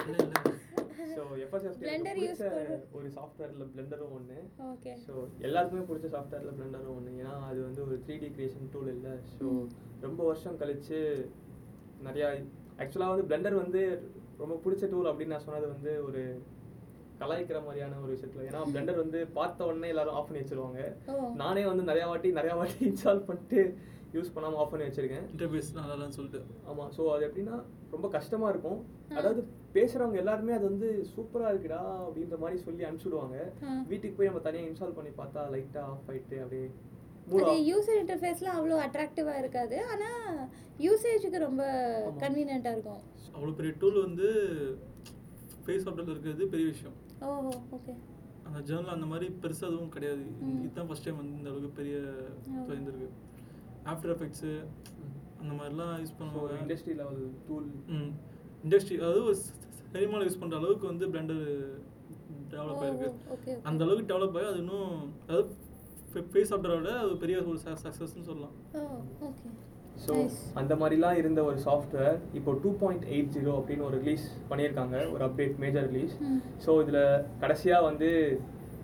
இல்ல, 0.00 0.16
இல்ல. 0.18 0.32
ஸோ 1.12 1.22
use 2.22 2.40
பண்ணு. 2.42 2.76
ஒரு 2.98 3.08
சாஃப்ட்வேரில் 3.16 3.70
பிளெண்டரும் 3.72 4.14
ஒன்று 4.18 4.38
ஓகே 4.72 4.92
ஸோ 5.06 5.14
எல்லாருக்குமே 5.46 5.84
பிடிச்ச 5.88 6.08
சாஃப்ட்வேரில் 6.14 6.56
பிளெண்டரும் 6.58 6.96
ஒன்று 6.96 7.12
ஏன்னா 7.22 7.34
அது 7.50 7.60
வந்து 7.68 7.80
ஒரு 7.86 7.96
த்ரீ 8.06 8.16
டி 8.22 8.30
கிரியேஷன் 8.36 8.70
டூல் 8.74 8.90
இல்லை. 8.94 9.14
ஸோ 9.36 9.46
ரொம்ப 10.06 10.20
வருஷம் 10.30 10.58
கழிச்சு 10.62 10.98
நிறையா 12.08 12.28
ஆக்சுவலாக 12.82 13.12
வந்து 13.14 13.28
பிளெண்டர் 13.30 13.62
வந்து 13.62 13.82
ரொம்ப 14.42 14.54
பிடிச்ச 14.64 14.84
டூல் 14.92 15.10
அப்படின்னு 15.10 15.34
நான் 15.36 15.46
சொன்னது 15.46 15.66
வந்து 15.74 15.94
ஒரு 16.08 16.22
கலாய்க்கிற 17.20 17.58
மாதிரியான 17.66 17.98
ஒரு 18.04 18.12
விஷயத்துல. 18.14 18.46
ஏன்னா 18.48 18.62
பிளெண்டர் 18.72 19.02
வந்து 19.02 19.18
பார்த்த 19.36 19.66
உடனே 19.68 19.90
எல்லாரும் 19.92 20.16
ஆஃப் 20.18 20.28
பண்ணி 20.28 20.42
வச்சிருவாங்க. 20.42 20.80
நானே 21.42 21.64
வந்து 21.70 21.84
நிறையா 21.90 22.06
வாட்டி 22.12 22.30
நிறையா 22.40 22.56
வாட்டி 22.60 22.78
இன்ஸ்டால் 22.90 23.26
பண்ணிட்டு 23.28 23.60
யூஸ் 24.16 24.32
பண்ணாமல் 24.34 24.60
ஆஃப் 24.62 24.72
பண்ணி 24.72 24.86
வச்சிருக்கேன். 24.88 25.24
இன்டர்ஃபேஸ் 25.34 25.68
நல்லா 25.78 26.08
சொல்லிட்டு. 26.16 26.40
ஆமாம் 26.70 26.90
ஸோ 26.96 27.02
அது 27.14 27.22
எப்படின்னா 27.28 27.56
ரொம்ப 27.94 28.06
கஷ்டமாக 28.16 28.52
இருக்கும். 28.54 28.80
அதாவது 29.18 29.40
பேசுகிறவங்க 29.76 30.18
எல்லாருமே 30.22 30.52
அது 30.56 30.64
வந்து 30.70 30.88
சூப்பராக 31.14 31.52
இருக்குடா 31.52 31.80
அப்படின்ற 32.06 32.36
மாதிரி 32.42 32.58
சொல்லி 32.66 32.86
அனுப்பிச்சுடுவாங்க. 32.88 33.36
வீட்டுக்கு 33.90 34.16
போய் 34.18 34.30
நம்ம 34.30 34.42
தனியாக 34.46 34.70
இன்ஸ்டால் 34.70 34.98
பண்ணி 34.98 35.12
பார்த்தா 35.20 35.42
லைட்டாக 35.54 35.92
ஆஃப் 35.92 36.10
ஆயிட்டு 36.12 36.38
அப்படியே 36.44 36.66
அது 37.42 37.52
யூசர் 37.70 38.00
இன்டர்ஃபேஸ்லாம் 38.00 38.56
அவ்வளோ 38.58 38.78
அட்ராக்டிவாக 38.86 39.40
இருக்காது. 39.42 39.76
ஆனால் 39.92 40.40
யூசேஜுக்கு 40.86 41.38
ரொம்ப 41.46 41.62
ஆமா. 42.08 42.18
கன்வீனியண்ட்டாக 42.24 42.76
இருக்கும். 42.76 43.02
அவ்வளோ 43.36 43.52
பெரிய 43.60 43.72
டூல் 43.82 44.04
வந்து 44.06 44.26
ஃபேஸ் 45.66 45.86
ஆப்டரில் 45.88 46.12
இருக்கிறது 46.14 46.50
பெரிய 46.54 46.66
விஷயம். 46.72 46.96
ஓ 47.24 47.28
ஓகே 47.76 47.94
அந்த 48.48 48.58
ஜேர்னல் 48.68 48.94
அந்த 48.96 49.06
மாதிரி 49.12 49.26
பெருசாக 49.42 49.70
எதுவும் 49.70 49.94
கிடையாது. 49.94 50.24
இதுதான் 50.64 50.88
ஃபர்ஸ்ட் 50.88 51.06
டைம் 51.06 51.20
வந்து 51.20 51.38
இந்த 51.38 51.50
அளவுக்கு 51.52 51.78
பெரிய 51.80 51.96
ஓ. 52.50 52.64
ஆஃப்டர் 53.92 54.12
எஃபெக்ட்ஸு 54.14 54.52
அந்த 55.40 55.52
மாதிரிலாம் 55.58 55.94
யூஸ் 56.02 56.16
பண்ணுவாங்க. 56.20 56.60
இண்டஸ்ட்ரி 56.62 56.94
லெவல் 57.00 57.22
டூல் 57.48 57.68
ம். 57.96 58.10
இண்டஸ்ட்ரி 58.66 58.96
அதாவது 59.02 59.22
ஒரு 59.30 59.36
சினிமாவில் 59.94 60.26
யூஸ் 60.28 60.40
பண்ணுற 60.42 60.58
அளவுக்கு 60.60 60.86
வந்து 60.92 61.06
பிளெண்டர் 61.14 61.44
டெவலப் 62.52 62.80
ஆயிருக்கு. 62.84 63.10
ஓகே 63.34 63.52
அந்த 63.70 63.80
அளவுக்கு 63.86 64.10
டெவலப் 64.12 64.36
ஆகி 64.38 64.48
அது 64.52 64.62
இன்னும் 64.64 64.90
அதாவது 65.26 65.50
ஃபேஸ் 66.34 66.52
ஆப்டரோட 66.56 66.90
அது 67.02 67.12
பெரிய 67.22 67.36
ஒரு 67.52 67.60
சக்ஸஸ்ன்னு 67.66 68.28
சொல்லலாம். 68.30 68.56
So 70.04 70.12
Nice. 70.14 70.38
அந்த 70.60 70.72
மாதிரிலாம் 70.80 71.18
இருந்த 71.20 71.40
ஒரு 71.48 71.58
சாஃப்ட்வேர் 71.66 72.16
இப்போ 72.38 72.52
டூ 72.62 72.70
பாயிண்ட் 72.80 73.04
எயிட் 73.14 73.30
ஜீரோ 73.34 73.52
அப்படின்னு 73.58 73.84
ஒரு 73.88 73.96
ரிலீஸ் 74.02 74.24
பண்ணியிருக்காங்க 74.50 74.96
ஒரு 75.12 75.22
அப்டேட் 75.26 75.54
மேஜர் 75.64 75.86
ரிலீஸ். 75.90 76.14
ஸோ 76.64 76.70
இதில் 76.82 76.98
கடைசியாக 77.42 77.86
வந்து 77.88 78.08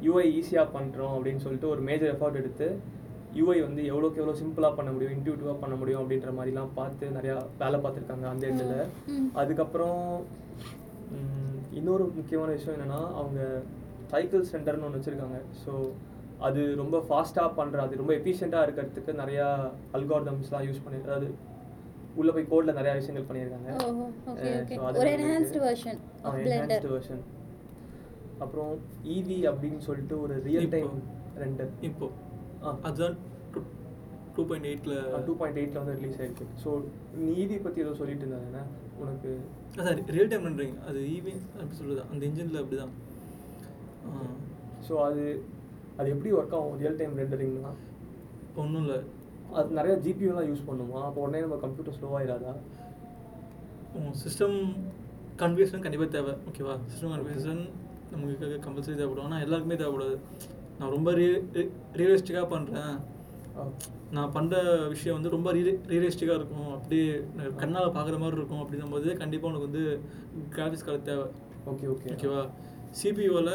யூஐ 0.06 0.24
ஈஸியாக 0.38 0.72
பண்ணுறோம் 0.76 1.14
அப்படின்னு 1.16 1.44
சொல்லிட்டு 1.46 1.68
ஒரு 1.74 1.82
மேஜர் 1.88 2.12
எஃபர்ட் 2.14 2.40
எடுத்து 2.42 2.68
யூஐ 3.38 3.56
வந்து 3.66 3.82
எவ்வளோக்கு 3.90 4.20
எவ்வளோ 4.20 4.36
சிம்பிளாக 4.40 4.76
பண்ண 4.78 4.90
முடியும் 4.94 5.14
இன்ட்யூட்டிவாக 5.16 5.56
பண்ண 5.62 5.74
முடியும் 5.80 6.00
அப்படின்ற 6.02 6.30
மாதிரிலாம் 6.38 6.72
பார்த்து 6.78 7.16
நிறையா 7.16 7.36
வேலை 7.60 7.78
பார்த்துருக்காங்க 7.82 8.26
அந்த 8.30 8.42
இடத்துல. 8.48 8.76
அதுக்கப்புறம் 9.40 10.00
இன்னொரு 11.80 12.04
முக்கியமான 12.18 12.50
விஷயம் 12.56 12.76
என்னென்னா 12.76 13.00
அவங்க 13.20 13.40
சைக்கிள் 14.12 14.48
சென்டர்னு 14.52 14.86
ஒன்று 14.86 14.98
வச்சுருக்காங்க. 14.98 15.38
ஸோ 15.62 15.72
அது 16.46 16.60
ரொம்ப 16.80 16.96
ஃபாஸ்ட்டாக 17.06 17.50
பண்ணுற 17.58 17.78
அது 17.86 18.00
ரொம்ப 18.00 18.12
எஃபிஷியண்ட்டாக 18.18 18.66
இருக்கிறதுக்கு 18.66 19.12
நிறையா 19.22 19.46
அல்காரிதம்ஸ்லாம் 19.96 20.66
யூஸ் 20.68 20.84
பண்ணி 20.84 20.98
அதாவது 21.06 21.28
உள்ளே 22.20 22.32
போய் 22.36 22.50
கோடில் 22.52 22.78
நிறையா 22.78 22.94
விஷயங்கள் 23.00 23.28
பண்ணியிருக்காங்க. 23.28 23.68
ஒரு 25.00 25.10
என்ஹான்ஸ்டு 25.16 25.60
வெர்ஷன் 25.66 26.00
என்ஹான்ஸ்டு 26.46 27.20
அப்புறம் 28.44 28.72
ஈவி 29.16 29.38
அப்படின்னு 29.50 29.80
சொல்லிட்டு 29.88 30.16
ஒரு 30.24 30.34
ரியல் 30.48 30.68
டைம் 30.74 30.94
ரெண்டர் 31.44 31.70
இப்போ 31.88 32.08
அதுதான் 32.88 33.16
டூ 34.34 34.42
பாயிண்ட் 34.48 34.68
எயிட்டில் 34.70 34.96
டூ 35.28 35.32
பாயிண்ட் 35.40 35.60
எயிட்டில் 35.60 35.80
வந்து 35.82 35.94
ரிலீஸ் 36.00 36.18
ஆயிருக்கு. 36.22 36.46
ஸோ 36.62 36.70
நீ 37.22 37.30
ஈவி 37.44 37.56
பற்றி 37.66 37.84
ஏதோ 37.84 37.92
சொல்லிட்டு 38.00 38.24
இருந்தாங்க 38.26 38.60
உனக்கு 39.02 39.30
அதான் 39.78 40.02
ரியல் 40.16 40.30
டைம் 40.32 40.46
பண்ணுறீங்க 40.46 40.76
அது 40.88 41.00
ஈவி 41.14 41.34
அப்படி 41.60 41.78
சொல்கிறது 41.80 42.02
அந்த 42.12 42.22
இன்ஜினில் 42.28 42.60
அப்படி 42.62 42.78
தான் 42.82 42.94
ஸோ 44.88 44.94
அது 45.06 45.24
அது 46.00 46.08
எப்படி 46.14 46.30
ஒர்க் 46.36 46.54
ஆகும்? 46.58 46.76
ரியல் 46.82 46.98
டைம் 47.00 47.18
ரெண்டரிங்னா 47.20 47.72
ஒன்றும் 48.60 48.82
இல்லை. 48.84 48.98
அது 49.58 49.76
நிறைய 49.78 49.94
ஜிபியூலாம் 50.04 50.48
யூஸ் 50.50 50.68
பண்ணுமா? 50.68 51.00
அப்போ 51.08 51.20
உடனே 51.24 51.42
நம்ம 51.44 51.58
கம்ப்யூட்டர் 51.64 51.96
ஸ்லோவாயிடாதா 51.98 52.52
சிஸ்டம் 54.22 54.56
கன்ஃபிகரேஷன் 55.42 55.84
கண்டிப்பாக 55.84 56.10
தேவை. 56.16 56.32
ஓகேவா 56.48 56.74
சிஸ்டம் 56.90 57.12
கன்ஃபிகரேஷன் 57.14 57.62
நமக்கு 58.12 58.58
கம்பல்சரி 58.66 58.96
தேவைப்படும். 59.00 59.26
ஆனால் 59.28 59.44
எல்லாருக்குமே 59.46 59.78
தேவைப்படாது. 59.82 60.16
நான் 60.80 60.94
ரொம்ப 60.96 61.10
ரியல் 61.20 61.40
ரியலிஸ்டிக்காக 62.00 62.46
பண்ணுறேன் 62.54 62.94
நான் 64.16 64.32
பண்ணுற 64.36 64.56
விஷயம் 64.92 65.16
வந்து 65.16 65.32
ரொம்ப 65.34 65.48
ரியல் 65.56 65.80
ரியலிஸ்டிக்காக 65.92 66.38
இருக்கும். 66.40 66.70
அப்படியே 66.76 67.08
கண்ணால் 67.62 67.94
பார்க்குற 67.96 68.16
மாதிரி 68.22 68.38
இருக்கும். 68.38 68.62
அப்படின்னும் 68.62 68.94
போது 68.94 69.08
கண்டிப்பாக 69.22 69.50
உனக்கு 69.50 69.68
வந்து 69.68 69.84
கிராஃபிக்ஸ் 70.54 70.86
கார்டு 70.86 71.08
தேவை. 71.10 71.26
ஓகே 71.72 71.88
ஓகே 71.94 72.08
ஓகேவா 72.14 72.42
சிபியூவில் 73.00 73.52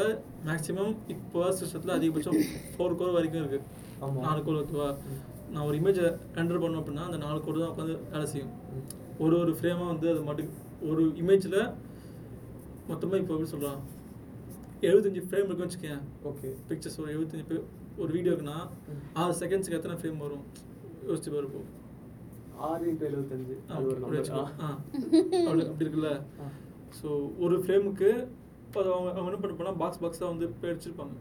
மேக்ஸிமம் 0.48 0.92
இப்போ 1.14 1.40
சிஸ்டத்தில் 1.60 1.96
அதிகபட்சம் 1.96 2.38
ஃபோர் 2.74 2.98
கோர் 3.00 3.16
வரைக்கும் 3.16 3.42
இருக்குது. 3.42 3.64
நாலு 4.26 4.40
கோர் 4.46 4.60
ஓகேவா 4.60 4.88
நான் 5.54 5.66
ஒரு 5.68 5.76
இமேஜை 5.80 6.06
ரெண்டர் 6.38 6.62
பண்ணோம் 6.62 6.80
அப்படின்னா 6.82 7.08
அந்த 7.08 7.18
நாலு 7.24 7.40
கோர் 7.46 7.60
தான் 7.62 7.72
உட்காந்து 7.72 7.96
வேலை 8.12 8.26
செய்யும். 8.32 8.54
ஒரு 9.24 9.34
ஒரு 9.42 9.52
ஃப்ரேமாக 9.58 9.90
வந்து 9.92 10.08
அது 10.12 10.22
மட்டும் 10.28 10.54
ஒரு 10.90 11.02
இமேஜில் 11.22 11.58
மொத்தமாக 12.90 13.20
இப்போ 13.22 13.34
எப்படி 13.34 13.52
சொல்கிறான் 13.52 13.80
எழுபத்தஞ்சு 14.82 15.22
ஃப்ரேம் 15.26 15.46
இருக்குன்னு 15.46 15.66
வச்சுக்கேன் 15.66 16.00
ஓகே 16.28 16.48
பிக்சர்ஸ் 16.68 16.98
ஒரு 17.00 17.10
எழுபத்தஞ்சு 17.12 17.58
ஒரு 17.98 18.10
வீடியோக்குன்னா 18.16 18.56
ஆறு 19.20 19.34
செகண்ட்ஸ்க்கு 19.40 19.78
எத்தனை 19.78 19.96
ஃப்ரேம் 19.98 20.18
வரும்? 20.24 20.44
யோசிச்சு 21.06 21.30
பாரு 21.34 21.46
இப்போ. 21.48 21.60
ஆறு 22.66 22.84
இன்ட்டு 22.90 23.06
எழுபத்தஞ்சு. 23.08 23.54
அப்படி 25.68 25.84
இருக்குல்ல. 25.84 26.10
ஸோ 26.98 27.08
ஒரு 27.44 27.56
ஃப்ரேமுக்கு 27.62 28.10
இப்போ 28.66 28.80
அவங்க 28.88 29.08
அவங்க 29.10 29.28
என்ன 29.30 29.40
பண்ண 29.40 29.54
போனால் 29.54 29.78
பாக்ஸ் 29.80 30.02
பாக்ஸாக 30.02 30.30
வந்து 30.32 30.46
பிரிச்சிருப்பாங்க 30.60 31.14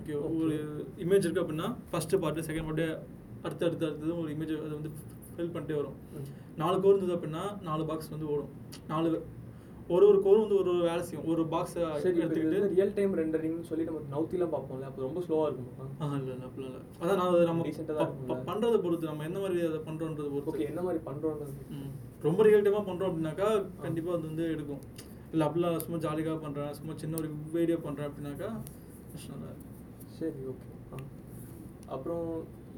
ஓகே 0.00 0.14
ஒரு 0.38 0.56
இமேஜ் 1.04 1.24
இருக்குது 1.24 1.44
அப்படின்னா 1.44 1.68
ஃபஸ்ட்டு 1.90 2.20
பார்ட்டு 2.22 2.46
செகண்ட் 2.48 2.68
பார்ட்டு 2.68 2.86
அடுத்து 3.44 3.66
அடுத்து 3.68 3.86
அடுத்தது 3.88 4.12
ஒரு 4.22 4.28
இமேஜ் 4.34 4.52
அதை 4.58 4.74
வந்து 4.78 4.90
ஃபில் 5.28 5.52
பண்ணிட்டே 5.54 5.76
வரும். 5.78 5.96
நாலு 6.56 6.76
கோர் 6.82 6.94
இருந்தது 6.94 7.16
அப்படின்னா 7.16 7.42
நாலு 7.62 7.82
பாக்ஸ் 7.88 8.12
வந்து 8.12 8.28
ஓடும். 8.32 8.52
நாலு 8.88 9.08
ஒரு 9.88 10.04
ஒரு 10.06 10.22
கோர் 10.22 10.38
வந்து 10.38 10.56
ஒரு 10.56 10.70
ஒரு 10.70 10.82
வேலை 10.82 11.02
செய்யும். 11.02 11.26
ஒரு 11.28 11.42
பாக்ஸை 11.44 11.82
எடுத்துக்கிட்டு 12.00 12.68
ரியல் 12.68 12.92
டைம் 12.92 13.12
ரெண்டரிங்னு 13.16 13.60
சொல்லி 13.60 13.84
நம்ம 13.84 14.00
நவுத்திலாம் 14.10 14.52
பார்ப்போம்ல 14.54 14.82
அப்போ 14.82 15.02
ரொம்ப 15.02 15.20
ஸ்லோவாக 15.20 15.46
இருக்குமா? 15.46 15.86
இல்லை 16.16 16.32
இல்லை 16.32 16.46
அப்படிலாம் 16.46 16.70
இல்லை. 16.70 16.82
அதான் 17.00 17.16
நான் 17.16 17.36
நம்ம 17.44 17.62
ஆ 17.62 17.76
தான் 17.76 17.96
ப- 17.98 18.04
ப- 18.04 18.06
இருக்கும்ல? 18.06 18.38
பண்றதை 18.48 18.78
பொறுத்து 18.80 19.06
நம்ம 19.06 19.24
என்ன 19.24 19.38
மாதிரி 19.38 19.60
அதை 19.66 19.78
பண்ணுறோன்றதை 19.78 20.28
பொறுத்து. 20.30 20.52
ஓகே 20.52 20.66
என்ன 20.66 20.82
மாதிரி 20.82 21.04
பண்ணுறோன்றது. 21.04 21.54
ரொம்ப 22.22 22.42
ரியல் 22.42 22.62
டைமாக 22.62 22.84
பண்ணுறோம் 22.86 23.10
அப்படின்னாக்கா 23.10 23.48
கண்டிப்பாக 23.80 24.16
அது 24.18 24.26
வந்து 24.26 24.44
எடுக்கும். 24.50 24.82
இல்லை 25.32 25.46
அப்படிலாம் 25.46 25.76
சும்மா 25.76 25.98
ஜாலியாக 25.98 26.46
பண்ணுறேன் 26.46 26.72
சும்மா 26.72 26.94
சின்ன 26.96 27.16
ஒரு 27.16 27.28
வீடியோ 27.52 27.78
பண்ணுறேன் 27.84 28.08
அப்படின்னாக்கா 28.08 28.50
கஷ்டம் 29.12 29.44
சரி 30.18 30.40
ஓகே 30.48 30.68
அப்புறம் 31.86 32.28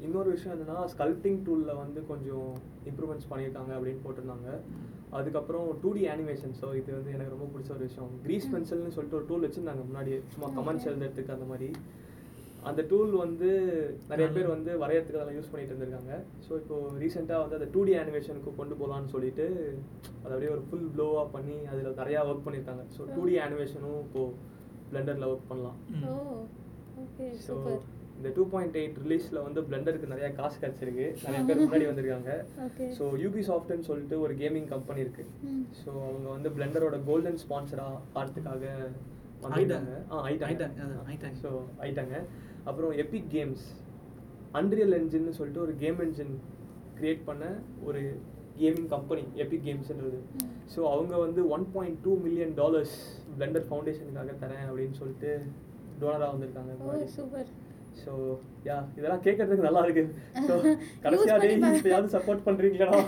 இன்னொரு 0.01 0.29
விஷயம் 0.29 0.55
என்னன்னா 0.57 0.83
ஸ்கல்ப்டிங் 0.91 1.39
டூலில் 1.45 1.75
வந்து 1.75 2.05
கொஞ்சம் 2.05 2.49
இம்ப்ரூவ்மெண்ட்ஸ் 2.89 3.29
பண்ணியிருக்காங்க 3.31 3.71
அப்படின்னு 3.77 4.03
போட்டிருந்தாங்க. 4.05 4.49
அதுக்கப்புறம் 5.17 5.67
டூ 5.83 5.91
டி 5.97 6.03
அனிமேஷன் 6.15 6.53
ஸோ 6.61 6.67
இது 6.79 6.89
வந்து 6.97 7.13
எனக்கு 7.15 7.35
ரொம்ப 7.35 7.47
பிடிச்ச 7.53 7.71
ஒரு 7.77 7.87
விஷயம். 7.89 8.11
க்ரீஸ் 8.25 8.51
பென்சில்னு 8.53 8.95
சொல்லிட்டு 8.97 9.19
ஒரு 9.19 9.27
டூல் 9.31 9.45
வச்சுருந்தாங்க 9.45 9.83
முன்னாடியே. 9.89 10.19
சும்மா 10.33 10.49
கமெண்ட்ஸ். 10.59 10.87
எழுதுறதுக்கு 10.89 11.35
அந்த 11.37 11.47
மாதிரி. 11.51 11.69
அந்த 12.69 12.81
டூல் 12.91 13.11
வந்து 13.23 13.49
நிறைய 14.11 14.25
பேர் 14.35 14.47
வந்து 14.53 14.71
வரையறதுக்கு 14.81 15.19
அதெல்லாம் 15.19 15.37
யூஸ் 15.37 15.51
பண்ணிட்டு 15.51 15.73
இருந்திருக்காங்க. 15.73 16.13
ஸோ 16.45 16.51
இப்போ 16.61 16.77
ரீசெண்டாக 17.03 17.43
வந்து 17.43 17.57
அந்த 17.59 17.67
டூ 17.75 17.81
டி 17.87 17.93
அனிமேஷனுக்கு 18.01 18.51
கொண்டு 18.57 18.75
போகலான்னு 18.81 19.13
சொல்லிட்டு 19.13 19.45
அதை 20.23 20.31
அப்படியே 20.33 20.51
ஒரு 20.55 20.63
ஃபுல் 20.69 20.89
ப்ளோவாக 20.95 21.27
பண்ணி 21.35 21.57
அதில் 21.73 21.99
நிறையா 22.01 22.21
ஒர்க் 22.29 22.45
பண்ணியிருக்காங்க. 22.47 22.83
ஸோ 22.95 23.01
டூ 23.15 23.23
டி 23.29 23.37
அனிமேஷனும் 23.45 24.01
இப்போது 24.05 24.35
பிளெண்டரில் 24.91 25.29
ஒர்க் 25.31 25.49
பண்ணலாம். 25.51 25.79
ஸோ 26.03 26.11
சூப்பர் 27.45 27.79
இந்த 28.19 28.29
டூ 28.37 28.43
பாயிண்ட் 28.53 28.77
எயிட் 28.79 28.97
ரிலீஸில் 29.03 29.37
வந்து 29.47 29.59
பிளெண்டருக்கு 29.67 30.11
நிறைய 30.13 30.29
காசு 30.39 30.57
கிடச்சிருக்கு. 30.63 31.05
நிறைய 31.25 31.41
பேர் 31.49 31.61
முன்னாடி 31.61 31.85
வந்திருக்காங்க. 31.89 32.31
ஓகே 32.65 32.85
ஸோ 32.97 33.03
யூபி 33.21 33.41
சாஃப்ட்னு 33.49 33.87
சொல்லிட்டு 33.89 34.15
ஒரு 34.25 34.33
கேமிங் 34.41 34.67
கம்பெனி 34.73 34.99
இருக்கு. 35.05 35.23
ம். 35.49 35.63
ஸோ 35.81 35.89
அவங்க 36.07 36.27
வந்து 36.35 36.49
பிளெண்டரோட 36.57 36.97
கோல்டன் 37.09 37.39
ஸ்பான்சராக 37.43 38.01
ஆகிறதுக்காக 38.21 38.65
ஆயிட்டாங்க. 39.55 39.93
ஆ 40.11 40.23
ஆயிட்டாங்க. 40.25 41.29
ஸோ 41.43 41.51
ஆயிட்டாங்க 41.83 42.15
அப்புறம் 42.69 42.91
எபிக் 43.03 43.29
கேம்ஸ் 43.35 43.63
அன்ரியல் 44.59 44.95
என்ஜின்னு 44.99 45.35
சொல்லிட்டு 45.39 45.63
ஒரு 45.67 45.75
கேம் 45.83 46.01
என்ஜின் 46.07 46.35
கிரியேட் 46.99 47.23
பண்ண 47.29 47.45
ஒரு 47.87 48.01
கேமிங் 48.61 48.89
கம்பெனி 48.95 49.23
எபிக் 49.43 49.65
கேம்ஸ்ன்றது. 49.69 50.19
ஸோ 50.73 50.79
அவங்க 50.93 51.13
வந்து 51.25 51.41
one 51.55 51.65
point 51.75 51.99
two 52.05 52.13
million 52.25 52.53
dollars 52.61 52.97
Blender 53.37 53.67
ஃபவுண்டேஷனுக்காக 53.69 54.35
தரேன் 54.43 54.67
அப்படின்னு 54.69 54.97
சொல்லிட்டு 55.01 55.31
டோனராக 56.01 56.31
வந்திருக்காங்க. 56.33 56.73
சூப்பர் 57.17 57.49
ஸோ 58.01 58.13
யா 58.65 58.77
இதெல்லாம் 58.97 59.23
கேட்கறதுக்கு 59.25 59.67
நல்லா 59.67 59.83
இருக்கு 59.85 60.03
ஸோ 60.47 60.53
கடைசியா 61.03 61.35
பாரு. 61.35 61.53
இப்பயாவது 61.73 62.13
சப்போர்ட் 62.15 62.45
பண்றீங்களா 62.47 62.99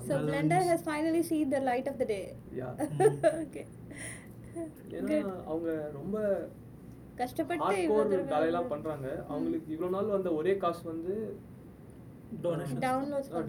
So 0.00 0.16
Blender 0.20 0.62
has 0.62 0.82
finally 0.82 1.22
seen 1.22 1.50
the 1.50 1.60
light 1.60 1.86
of 1.88 1.98
the 1.98 2.06
day. 2.06 2.24
Yeah 2.58 2.68
okay. 3.42 3.64
ஏன்னா. 4.98 5.16
அவங்க 5.46 5.68
ரொம்ப 5.96 6.16
கஷ்டப்பட்டு 7.18 7.74
இவ்வளவு 7.84 8.16
வேலையெல்லாம் 8.30 8.70
பண்றாங்க 8.72 9.06
அவங்களுக்கு 9.28 9.68
இவ்வளவு 9.74 9.94
நாள் 9.96 10.14
வந்த 10.14 10.30
ஒரே 10.38 10.54
காசு 10.64 10.82
வந்து. 10.90 11.14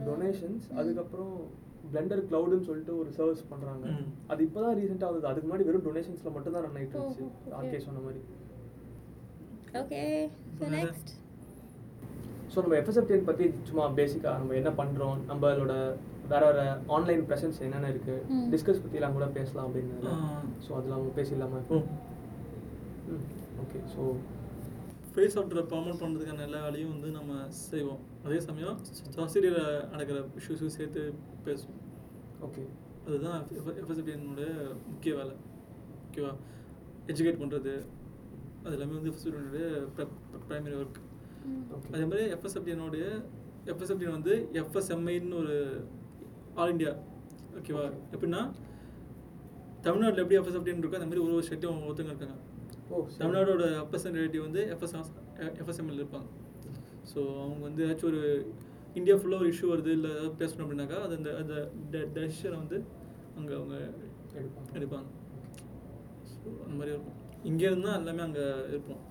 டொனேஷன்ஸ். 0.06 0.68
அதுக்கப்புறம் 0.80 1.34
பிளெண்டர் 1.90 2.22
கிளவுடுன்னு 2.28 2.68
சொல்லிட்டு 2.68 2.94
ஒரு 2.98 3.10
சர்வீஸ் 3.16 3.50
பண்றாங்க 3.50 3.86
ம். 3.94 4.06
அது 4.30 4.42
இப்பதான் 4.48 4.78
ரீசெண்டா 4.80 5.08
வந்தது 5.10 5.30
அதுக்கு 5.30 5.48
முன்னாடி 5.48 5.68
வெறும் 5.68 5.86
டொனேஷன்ஸ்ல 5.88 6.32
மட்டும் 6.36 6.56
தான் 6.56 6.66
ரன் 6.66 6.78
ஆயிட்டு 6.78 6.98
ஓ, 6.98 7.04
இருந்துச்சு 7.04 7.26
okay. 7.30 7.54
ஆர்கே 7.58 7.80
சொன்ன 7.86 8.02
மாதிரி 8.02 8.22
வேற? 9.74 10.70
next. 10.76 11.10
ஸோ 12.52 12.60
நம்ம 12.62 12.78
எஃப்எஸ்எஃப்டிஎன் 12.78 13.28
பற்றி 13.28 13.46
சும்மா 13.66 13.84
பேசிக்காக 13.98 14.38
நம்ம 14.40 14.56
என்ன 14.56 14.72
பண்ணுறோம் 14.78 15.18
நம்மளோட 15.28 15.74
வேற 16.32 16.42
வேற 16.48 16.62
ஆன்லைன் 16.96 17.22
ப்ரெசன்ஸ் 17.28 17.60
என்னென்ன 17.66 17.92
இருக்கு 17.92 18.16
ம். 18.32 18.48
டிஸ்கஸ் 18.52 18.82
பற்றிலாம் 18.84 19.16
கூட 19.16 19.28
பேசலாம் 19.36 19.68
அப்படின்னு. 19.68 20.16
ஸோ 20.60 20.72
அதெல்லாம் 20.78 21.06
பேசிடலாமா 21.16 21.60
ஓகே 23.62 23.80
ஸோ 23.94 24.02
ஃபேஸ் 25.12 25.36
சாஃப்ட்வேர் 25.36 25.68
ப்ரமோட் 25.70 26.02
பண்ணுறதுக்கான 26.02 26.44
எல்லா 26.46 26.60
வேலையும் 26.66 26.92
வந்து 26.92 27.10
நம்ம 27.16 27.32
செய்வோம் 27.62 28.02
அதே 28.26 28.38
சமயம் 28.46 28.78
சொசைட்டியில் 29.16 29.62
நடக்கிற 29.92 30.18
இஷ்யூஸையும் 30.40 30.76
சேர்த்து 30.76 31.02
பேசுவோம் 31.46 31.79
ஓகே 32.48 32.64
அதுதான் 33.08 33.40
எஃப்எஸ்எஃப்டியனோட 33.82 34.44
முக்கிய 34.92 35.12
வேலை. 35.20 35.36
ஓகேவா 36.06 36.32
எஜுகேட் 37.12 37.42
பண்ணுறது 37.42 37.74
அது 38.64 38.74
எல்லாமே 38.78 38.98
வந்து 38.98 39.12
எஃப்எஸ்எஃப்டியனுடைய 39.12 39.68
ப்ரைமரி 40.48 40.76
ஒர்க் 40.82 41.00
அதே 41.94 42.06
மாதிரி 42.10 42.24
எஃப்எஸ்எஃப்டியனுடைய 42.36 43.06
எஃப்எஸ்எஃப்டியன் 43.72 44.18
வந்து 44.18 44.34
எஃப்எஸ்எம்ஐன்னு 44.62 45.38
ஒரு 45.42 45.56
ஆல் 46.62 46.74
இந்தியா 46.76 46.92
ஓகேவா 47.60 47.86
எப்படின்னா 48.14 48.42
தமிழ்நாட்டில் 49.86 50.24
எப்படி 50.24 50.40
எஃப்எஸ்எஃப்டின் 50.40 50.82
இருக்கோ 50.82 50.98
அந்த 51.00 51.10
மாதிரி 51.10 51.24
ஒரு 51.26 51.36
ஒரு 51.38 51.46
ஸ்டேட்டும் 51.48 51.84
ஒருத்தங்க 51.90 52.14
இருக்காங்க. 52.14 52.38
தமிழ்நாடோட 53.20 53.64
ரெப்ரசன்டேட்டிவ் 53.82 54.44
வந்து 54.48 54.62
எஃப்எஸ் 54.74 54.96
எஃப்எஸ்எம்எல் 55.62 56.02
இருப்பாங்க. 56.02 56.28
ஸோ 57.12 57.20
அவங்க 57.44 57.62
வந்து 57.68 57.84
ஏதாச்சும் 57.86 58.10
ஒரு 58.12 58.24
இந்தியா 58.98 59.16
ஃபுல்லாக 59.20 59.44
ஒரு 59.44 59.52
இஷ்யூ 59.54 59.68
வருது 59.74 59.92
இல்லை 59.98 60.10
ஏதாவது 60.16 60.40
பேசணும் 60.42 60.64
அப்படின்னாக்கா 60.66 61.00
அது 61.06 61.16
அந்த 61.20 61.32
அந்த 61.42 61.98
டெசிஷனை 62.16 62.58
வந்து 62.64 62.78
அங்கே 63.40 63.54
அவங்க 63.60 63.76
எடுப்பாங்க. 64.40 64.70
எடுப்பாங்க. 64.80 65.08
ஸோ 66.32 66.48
அந்த 66.66 66.76
மாதிரி 66.80 66.94
இருக்கும். 66.96 67.18
இங்கேருந்து 67.50 67.88
தான் 67.88 68.00
எல்லாமே 68.02 68.24
அங்கே 68.28 68.46
இருப்போம். 68.74 69.02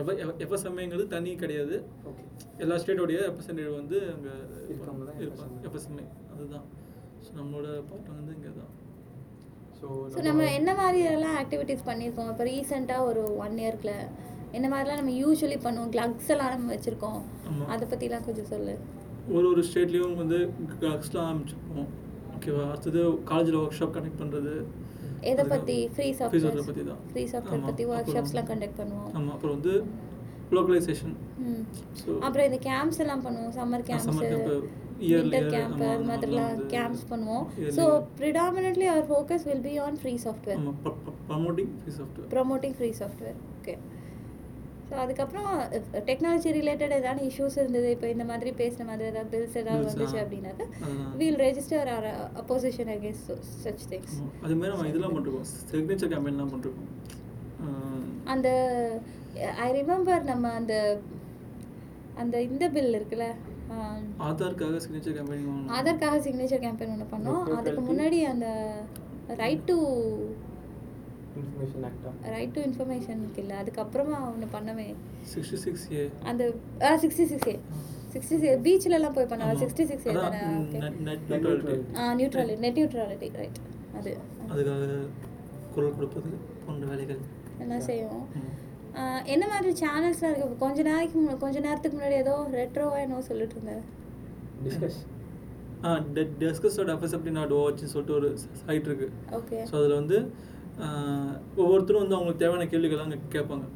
எஃப் 0.00 0.40
எஃப்எஸ்எம்ஐங்கிறது 0.44 1.06
தனி 1.14 1.30
கிடையாது. 1.42 1.76
ஓகே. 2.08 2.24
எல்லா 2.64 2.74
ஸ்டேட்டோடைய 2.82 3.18
ரெப்ரசன்டேட்டிவ் 3.28 3.78
வந்து 3.80 3.98
அங்கே 4.14 4.32
தான் 5.10 5.20
இருப்பாங்க. 5.24 5.54
FSMA. 5.60 5.66
எஃப்எஸ்எம்ஐ 5.68 6.06
அதுதான். 6.32 6.66
ஸோ 7.26 7.30
நம்மளோட 7.40 7.68
பார்ட் 7.90 8.10
வந்து 8.18 8.34
இங்கே 8.38 8.52
தான். 8.60 8.72
ஸோ 9.78 9.86
ஸோ 10.12 10.20
நம்ம 10.28 10.44
என்ன 10.58 10.70
மாதிரி 10.82 11.00
எல்லாம் 11.14 11.36
ஆக்டிவிட்டீஸ் 11.42 11.88
பண்ணியிருக்கோம் 11.88 12.30
இப்போ 12.32 12.44
ரீசெண்டாக 12.50 13.08
ஒரு 13.10 13.22
ஒன் 13.44 13.56
இயர்க்குள்ள 13.64 13.94
என்ன 14.56 14.66
மாதிரிலாம் 14.72 15.00
நம்ம 15.00 15.14
யூஸ்வலி 15.22 15.56
பண்ணுவோம்? 15.64 15.90
க்ளக்ஸ் 15.94 16.30
எல்லாம் 16.34 16.52
நம்ம 16.54 16.70
வச்சுருக்கோம். 16.74 17.18
அதை 17.72 17.84
பற்றிலாம் 17.90 18.26
கொஞ்சம் 18.28 18.50
சொல்லு. 18.52 18.74
ஒரு 19.34 19.46
ஒரு 19.52 19.62
ஸ்டேட்லேயும் 19.68 20.18
வந்து 20.22 20.38
கிளாக்ஸ்லாம் 20.80 21.26
ஆரம்பிச்சிருப்போம். 21.28 21.88
ஓகேவா 22.34 22.64
அடுத்தது 22.72 23.00
காலேஜில் 23.30 23.58
ஒர்க் 23.60 23.78
ஷாப் 23.78 23.94
கனெக்ட் 23.96 24.20
பண்ணுறது 24.22 24.54
எதை 25.30 25.44
பற்றி 25.52 25.76
ஃப்ரீ 25.94 26.08
சாஃப்ட்வேர் 26.18 26.66
பற்றி 26.70 26.82
தான் 26.90 27.00
ஃப்ரீ 27.12 27.22
சாஃப்ட்வேர். 27.32 27.66
பற்றி 27.68 27.84
ஒர்க் 27.92 28.12
ஷாப்ஸ்லாம் 28.16 28.48
கண்டக்ட் 28.50 28.78
பண்ணுவோம். 28.80 29.10
ஆமாம் 29.16 29.34
அப்புறம் 29.36 29.54
வந்து 29.56 29.74
லோக்கலைசேஷன் 30.56 31.14
அப்புறம் 32.26 32.46
இந்த 32.48 32.58
கேம்ப்ஸ் 32.68 33.00
எல்லாம் 33.04 33.24
பண்ணுவோம். 33.26 33.54
சம்மர் 33.58 33.86
கேம்ப்ஸ் 33.88 34.20
வின்டர் 35.14 35.48
கேம்ப் 35.54 35.80
அது 35.86 36.04
மாதிரிலாம் 36.10 36.60
கேம்ப்ஸ் 36.74 37.04
பண்ணுவோம். 37.10 37.44
So 37.76 37.82
predominantly 38.18 38.86
our 38.92 39.08
focus 39.10 39.44
will 39.48 39.64
be 39.66 39.74
on 39.86 39.98
free 40.02 40.14
software 40.26 40.62
promoting 41.30 41.72
free 41.80 41.92
software 41.98 42.30
promoting 42.34 42.76
free 42.78 42.90
software 43.00 43.36
okay 43.58 43.74
so 44.88 44.94
அதுக்கப்புறம் 45.04 45.48
டெக்னாலஜி 46.08 46.50
ரிலேட்டட் 46.58 46.94
ஏதாவது 46.98 47.22
இஷ்யூஸ் 47.28 47.56
இருந்தது 47.62 47.88
இப்போ 47.94 48.08
இந்த 48.14 48.24
மாதிரி 48.30 48.50
பேசின 48.60 48.86
மாதிரி 48.90 49.08
ஏதாவது 49.10 49.30
பில்ஸ் 49.32 49.56
ஏதாவது 49.62 49.88
வந்துச்சு. 49.88 50.18
அப்படின்னாக்கா. 50.22 50.66
We'll 51.20 51.40
register 51.46 51.90
our 51.94 52.06
opposition 52.42 52.92
against 52.94 53.30
such 53.64 53.84
things. 53.92 54.14
அது 54.44 54.56
மாதிரி 54.58 54.72
நம்ம 54.74 54.88
இதெல்லாம் 54.92 55.14
பண்ணிருக்கோம் 55.16 55.48
சிக்னேச்சர் 55.72 56.12
கேம்பெயின்லாம் 56.14 56.52
பண்ணிருக்கோம் 56.52 56.92
அந்த 58.34 58.48
ஐ 59.64 59.68
ரிமெம்பர் 59.78 60.24
நம்ம 60.30 60.52
அந்த 60.60 60.74
அந்த 62.22 62.36
இந்த 62.48 62.64
பில் 62.74 62.96
இருக்குல்ல 62.98 63.26
ஆதார்க்காக 64.28 64.76
சிக்னேச்சர் 64.84 65.16
வாங்கணும் 65.20 65.72
ஆதார்க்காக 65.78 66.18
சிக்னேச்சர் 66.26 66.64
கேம்பெயின் 66.64 66.94
ஒன்று 66.94 67.12
பண்ணோம் 67.12 67.42
அதுக்கு. 67.58 67.82
முன்னாடி 67.90 68.18
அந்த 68.32 68.48
ரைட் 69.42 69.66
டு 69.70 69.76
இன்ஃபர்மேஷன் 71.42 71.84
ஆக்டா 71.88 72.10
ரைட் 72.36 72.54
டு 72.56 72.62
இன்ஃபர்மேஷனுக்கு 72.68 73.40
இல்லை. 73.44 73.56
அதுக்கப்புறமா 73.62 74.18
ஒன்று 74.30 74.48
பண்ணவே. 74.56 74.88
சிக்ஸ்டி 75.34 75.58
சிக்ஸ் 75.66 75.86
ஏ 75.98 76.02
அந்த 76.30 76.42
sixty 77.04 77.26
six 77.32 77.48
A 77.54 77.56
sixty 78.14 78.36
six 78.42 78.62
பீச்லலாம் 78.66 79.16
போய் 79.16 79.30
பண்ணாங்க 79.30 79.56
சிக்ஸ்டி 79.62 79.86
சிக்ஸ் 79.92 80.06
ஏ 80.10 80.14
தானே? 80.18 80.42
Net 81.08 81.24
neutrality 82.20 82.60
net 82.66 82.78
neutrality 82.80 83.28
right 83.40 83.58
அது. 83.98 84.12
அதுக்காக 84.50 84.86
குரல் 85.74 85.96
கொடுப்பது 85.96 86.30
போன்ற 86.66 86.84
வேலைகள். 86.92 87.20
என்ன 87.64 87.80
செய்வோம். 87.88 88.24
என்ன 89.32 89.44
மாதிரி 89.50 89.70
சேனல்ஸ்லாம் 89.80 90.32
இருக்கு? 90.32 90.62
கொஞ்ச 90.64 90.78
நாளைக்கு 90.88 91.36
கொஞ்ச 91.44 91.56
நேரத்துக்கு 91.66 91.96
முன்னாடி 91.98 92.16
ஏதோ 92.24 92.34
ரெட்ரோவா 92.60 92.98
என்னவோ 93.04 93.22
சொல்லிட்டு 93.30 93.56
இருந்தேன் 93.56 93.84
டிஸ்கஸ் 94.66 94.98
ஆ 95.86 95.90
டெஸ்கஸோட 96.42 96.90
எஃப்எஸ்எப்டி 96.96 97.32
நாட் 97.38 97.52
ஓவர்ச்சின்னு 97.56 97.92
சொல்லிட்டு 97.94 98.14
ஒரு 98.18 98.28
சைட் 98.60 98.86
இருக்கு. 98.90 99.08
ஓகே 99.38 99.58
ஸோ 99.70 99.74
அதில் 99.80 99.98
வந்து 100.00 100.18
ஒவ்வொருத்தரும் 101.62 102.02
வந்து 102.02 102.16
அவங்களுக்கு 102.16 102.42
தேவையான 102.42 102.66
கேள்விகள்லாம் 102.72 103.08
அங்கே 103.08 103.20
கேட்பாங்க. 103.34 103.66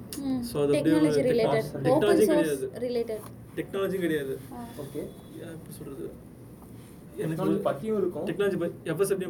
ஸோ 0.49 0.57
அது 0.63 0.73
அப்படியே 0.73 0.97
டெக்னாலஜி 0.97 2.27
கிடையாது. 2.27 3.17
டெக்னாலஜி 3.59 3.99
கிடையாது. 4.05 4.35
ஓகே 4.83 5.03
எப்படி 5.53 5.75
சொல்கிறது 5.79 6.09
டெக்னாலஜி 7.21 7.59
பத்தியும் 7.65 7.99
இருக்கும். 8.01 8.27
டெக்னாலஜி 8.29 8.59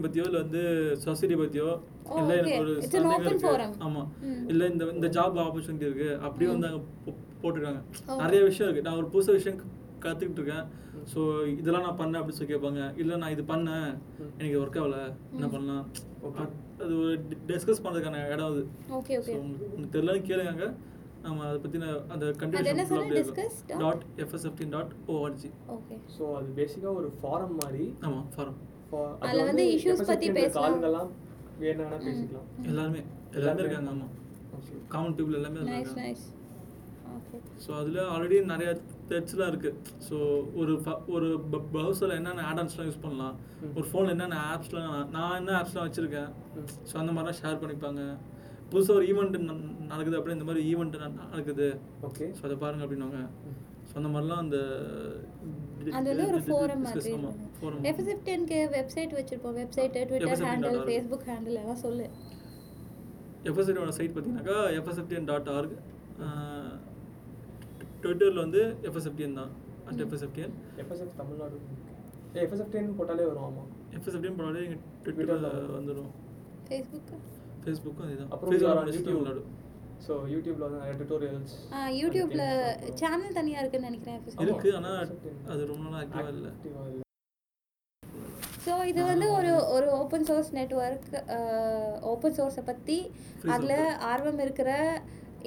பற்றியோ 0.03 0.25
இல்லை 0.25 0.41
வந்து 0.43 0.63
சொசைட்டி 1.05 1.35
பற்றியோ 1.35 1.69
இல்லை 2.21 2.35
எனக்கு 2.37 2.55
okay. 2.55 2.61
ஒரு 2.65 2.73
It's 2.77 2.95
an 2.95 3.03
சந்தேகம் 3.03 3.15
open 3.17 3.29
இருக்கு. 3.29 3.47
forum. 3.49 3.73
ஆமா. 3.87 4.03
ம். 4.23 4.45
இல்லை 4.49 4.67
இந்த 4.71 4.85
இந்த 4.97 5.09
ஜாப் 5.09 5.39
ஆப்பர்ச்சுனிட்டி 5.45 5.89
இருக்கு. 5.89 6.09
அப்படியே 6.23 6.51
வந்து 6.51 6.69
அங்கே 6.69 6.81
போட்டிருக்காங்க. 7.43 7.81
நிறைய 8.23 8.41
விஷயம் 8.43 8.69
இருக்கு. 8.69 8.87
நான் 8.89 8.99
ஒரு 9.03 9.09
புதுசு 9.15 9.33
விஷயம் 9.33 9.61
கற்றுக்கிட்டு 9.99 10.41
இருக்கேன். 10.43 10.67
ஸோ 11.13 11.21
இதெல்லாம் 11.53 11.87
நான் 11.87 12.01
பண்ணேன் 12.01 12.21
அப்படின்னு 12.21 12.39
சொல்லி 12.39 12.55
கேட்பாங்க. 12.55 12.83
இல்லை 12.97 13.17
நான் 13.17 13.31
இது 13.31 13.45
பண்ணேன். 13.53 13.89
எனக்கு 14.39 14.59
ஒர்க் 14.63 14.81
ஆகல. 14.83 14.99
என்ன. 15.35 15.49
பண்ணலாம். 15.49 15.87
அது 16.85 16.93
ஒரு 17.03 17.15
டிஸ்கஸ் 17.51 17.83
பண்ணுறதுக்கான 17.85 18.23
இடம் 18.33 18.51
அது. 18.53 18.63
ஓகே 18.99 19.15
ஓகே 19.21 19.35
உங்களுக்கு 19.39 19.67
உங்களுக்கு 19.67 19.95
தெரியலன்னு 19.97 20.29
கேளுங்க. 20.31 20.67
நம்ம 21.25 21.47
அதை 21.49 21.59
பற்றின 21.63 21.87
அந்த 22.13 22.25
dot? 23.71 23.81
Dot 23.83 24.05
FSFTN 24.25 24.73
dot 24.75 24.93
ORG 25.15 25.51
okay 25.77 25.97
so 26.17 26.23
அது 26.39 26.49
பேசிக்காக 26.59 26.93
ஒரு 27.01 27.09
ஃபாரம் 27.21 27.55
மாதிரி. 27.63 27.87
ஆமாம் 28.07 28.29
ஃபாரம் 28.37 28.59
அதுல 29.25 29.43
வந்து 29.49 29.65
பத்தி 30.11 30.29
ன்ற 30.31 30.37
பேசலாம். 30.39 30.65
ஆளுங்கெல்லாம் 30.69 31.11
வேணா 31.63 31.87
பேசிக்கலாம். 32.07 32.47
எல்லாருமே 32.71 33.03
எல்லாமே 33.41 33.63
இருக்காங்க 33.65 33.91
ஆமாம் 33.95 34.15
Okay. 34.59 34.79
காமன் 34.93 35.15
பீப்புள் 35.19 35.37
எல்லாமே 35.39 35.59
இருக்காங்க. 35.61 36.01
நைஸ் 36.01 36.25
ஓகே 37.17 37.37
ஸோ 37.65 37.71
அதில் 37.81 38.01
ஆல்ரெடி 38.15 38.39
நிறைய 38.51 38.71
த்ரெட்ஸ்லாம் 39.11 39.51
இருக்குது 39.53 39.77
ஸோ 40.09 40.17
ஒரு 40.61 40.73
ஒரு 41.17 41.29
ப்ரௌசரில் 41.73 42.17
என்னென்ன 42.19 42.45
ஆடன்ஸ்லாம் 42.51 42.89
யூஸ் 42.89 43.03
பண்ணலாம். 43.05 43.37
ஒரு 43.77 43.87
ஃபோனில் 43.91 44.15
என்னென்ன 44.17 44.43
ஆப்ஸ்லாம் 44.53 44.93
நான் 45.17 45.39
என்ன 45.41 45.55
ஆப்ஸ்லாம் 45.61 45.89
வச்சுருக்கேன். 45.89 46.31
ஸோ 46.91 46.95
அந்த 47.03 47.13
மாதிரிலாம் 47.15 47.41
ஷேர் 47.43 47.63
பண்ணிப்பாங்க. 47.63 48.03
புதுசாக 48.73 48.99
ஒரு 48.99 49.07
ஈவெண்ட் 49.13 49.37
நடக்குது 49.93 50.17
அப்படியே 50.19 50.37
இந்த 50.39 50.47
மாதிரி 50.49 50.63
ஈவெண்ட் 50.73 50.97
நடக்குது. 51.33 51.69
ஓகே. 52.09 52.27
ஸோ 52.39 52.43
அதை 52.49 52.57
பாருங்க 52.65 52.85
அப்படின்னுவாங்க. 52.87 53.21
ம். 53.49 53.57
ஸோ 53.89 53.95
அந்த 54.01 54.11
மாதிரிலாம் 54.15 54.43
அந்த 54.45 54.59
அது 55.99 56.09
வந்து 56.11 56.27
ஒரு 56.33 56.41
ஃபோரம் 56.47 56.83
மாதிரி. 56.87 57.13
வெப்சைட் 58.77 59.15
வச்சிருப்போம். 59.19 59.57
Website 59.61 59.95
Twitter 59.95 60.29
FSFTN 60.29 60.51
handle 60.51 60.77
dot 60.77 60.83
org. 60.83 60.89
Facebook 60.91 61.27
handle 61.31 61.59
எல்லாம் 61.63 61.83
சொல்லு. 61.87 62.07
எஃப்எஸ்எஃப்டியோட 63.49 63.93
சைட் 63.99 64.13
பார்த்தீங்கன்னாக்கா 64.15 64.59
எஃப்எஸ்எஃப்டிஎன் 64.79 65.29
டாட் 65.31 65.49
ஆர்க் 65.57 65.75
ட்விட்டரில் 68.03 68.43
வந்து 68.45 68.61
எஃப்எஸ்எஃப்டிஎன் 68.89 69.39
தான். 69.41 69.53
அட் 69.89 70.03
எஃப்எஸ்எஃப்டிஎன் 70.07 70.55
எஃப்எஸ்எஃப் 70.83 71.15
தமிழ்நாடு 71.21 71.57
ஏ 72.37 72.41
எஃப்எஸ்எஃப்டின்னு 72.47 72.97
போட்டாலே 73.01 73.27
வரும் 73.31 73.47
ஆமா. 73.49 73.63
எஃப்எஸ்எஃப்டிஎன் 73.97 74.39
போனாலே 74.41 74.65
எங்கள் 74.67 74.83
ட்விட்டரில் 75.05 75.49
வந்துடும் 75.79 76.11
ஃபேஸ்புக் 76.69 77.11
ஃபேஸ்புக்கும் 77.65 78.07
அதுதான். 78.09 78.31
அப்புறம். 78.35 78.53
தமிழ்நாடு 79.07 79.43
ஸோ 80.05 80.13
யூடியூப்ல 80.33 80.65
வந்து 80.67 80.79
நிறைய 80.83 80.95
டுட்டோரியல்ஸ் 81.01 81.55
யூடியூப்ல 82.01 82.43
சேனல் 83.01 83.37
தனியா 83.39 83.59
இருக்குன்னு 83.63 83.89
நினைக்கிறேன். 83.91 84.21
இருக்கு 84.45 84.71
ஆனால் 84.79 85.01
அது 85.53 85.63
ரொம்ப 85.73 85.85
நாள் 85.93 86.03
ஆக்டிவாக 86.05 86.33
இல்லை. 86.37 86.53
ஸோ 88.65 88.73
இது 88.91 89.01
வந்து 89.11 89.27
ஒரு 89.37 89.51
ஒரு 89.75 89.87
ஓப்பன் 89.99 90.27
சோர்ஸ் 90.29 90.51
நெட்ஒர்க் 90.59 91.11
ஓப்பன் 92.13 92.37
சோர்ஸை 92.39 92.65
பற்றி 92.71 92.97
அதில். 93.55 93.77
ஆர்வம் 94.11 94.43
இருக்கிற 94.47 94.71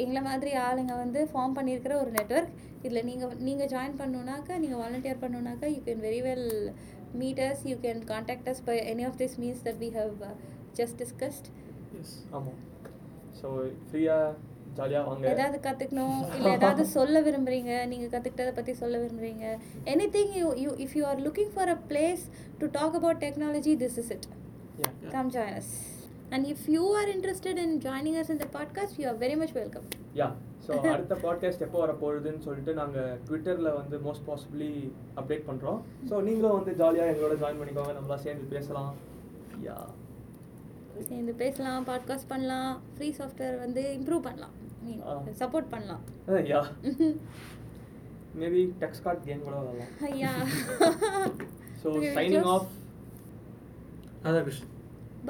எங்களை 0.02 0.22
மாதிரி 0.22 0.52
ஆளுங்க 0.66 0.94
வந்து 1.02 1.20
ஃபார்ம் 1.32 1.56
பண்ணியிருக்கிற 1.58 1.94
ஒரு 2.02 2.12
நெட்ஒர்க் 2.18 2.54
இதில் 2.86 3.06
நீங்கள் 3.10 3.36
நீங்கள் 3.48 3.70
ஜாயின் 3.74 3.98
பண்ணணுன்னாக்கா 4.02 4.56
நீங்கள் 4.64 4.82
volunteer 4.84 5.22
பண்ணணுன்னாக்கா 5.24 5.68
you 5.74 5.80
can 5.88 6.04
very 6.08 6.22
well 6.28 6.48
meet 7.22 7.42
us 7.48 7.64
you 7.72 7.76
can 7.86 8.02
contact 8.12 8.50
us 8.54 8.64
by 8.70 8.78
any 8.94 9.06
of 9.10 9.20
this 9.22 9.38
means 9.44 9.62
that 9.68 9.80
we 9.84 9.90
have 10.00 10.16
just 10.80 10.98
discussed 11.02 11.48
ஆமாம். 12.32 12.60
ஸோ 13.40 13.48
ஃப்ரீயாக 13.88 14.30
ஜாலியாக 14.78 15.06
வாங்க. 15.10 15.26
ஏதாவது 15.34 15.58
கற்றுக்கணும் 15.66 16.20
இல்லை 16.36 16.52
ஏதாவது 16.58 16.84
சொல்ல 16.98 17.18
விரும்புறீங்க 17.28 17.74
நீங்கள் 17.92 18.14
கற்றுக்கிட்டதை 18.14 18.54
பற்றி 18.54 18.74
சொல்ல 18.82 18.96
விரும்புறீங்க. 19.04 19.46
Anything 20.16 20.34
you 20.40 20.48
you 20.64 20.72
if 20.86 20.96
you 21.00 21.04
are 21.12 21.22
looking 21.28 21.54
for 21.56 21.72
a 21.76 21.80
place 21.92 22.24
to 22.62 22.68
talk 22.80 22.98
about 23.00 23.22
technology 23.26 23.76
this 23.84 24.00
is 24.04 24.14
it 24.18 24.28
come 25.14 25.30
join 25.30 25.52
if 26.54 26.62
you 26.68 26.84
are 27.00 27.08
interested 27.08 27.60
in 27.64 27.80
joining 27.80 28.16
us 28.20 28.30
in 28.34 28.38
the 28.40 28.48
podcast, 28.56 28.98
you 29.00 29.08
are 29.10 29.18
very 29.24 29.36
much 29.42 29.52
welcome. 29.58 29.86
Yeah 30.20 30.28
so 30.66 30.72
அடுத்த 30.94 31.14
podcast 31.24 31.64
எப்போ 31.66 31.78
வர 31.82 31.92
போகுதுன்னு 32.02 32.42
சொல்லிட்டு 32.46 32.74
நாங்கள் 32.80 33.18
ட்விட்டரில் 33.28 33.70
வந்து 33.78 33.96
most 34.06 34.26
possibly 34.30 34.70
update 35.20 35.44
பண்ணுறோம் 35.50 35.80
so 36.10 36.22
நீங்களும் 36.28 36.56
வந்து 36.58 36.74
ஜாலியாக 36.82 37.12
எங்களோட 37.14 37.36
ஜாயின் 37.42 37.60
பண்ணிக்கோங்க. 37.62 37.94
நம்மளாம் 37.98 38.24
சேர்ந்து 38.26 38.46
பேசலாம். 38.56 38.92
யா 39.68 39.78
சேர்ந்து 41.10 41.34
பேசலாம் 41.44 41.86
பாட்காஸ்ட் 41.90 42.30
பண்ணலாம் 42.34 42.72
ஃப்ரீ 42.96 43.10
சாஃப்ட்வேர் 43.20 43.58
வந்து 43.66 43.84
இம்ப்ரூவ் 43.98 44.24
பண்ணலாம். 44.30 44.56
சப்போர்ட் 45.42 45.70
பண்ணலாம். 45.76 46.04
Yeah 46.52 46.62
maybe 48.42 48.64
Tux 48.84 49.04
Kart 49.08 49.24
game 49.28 49.46
கூட 49.50 49.56
வரலாம் 49.60 49.92
ஐயா 50.12 50.34
so 51.84 51.90
signing. 52.18 52.50
Off 52.56 52.72
Radhakrishnan. 54.26 54.74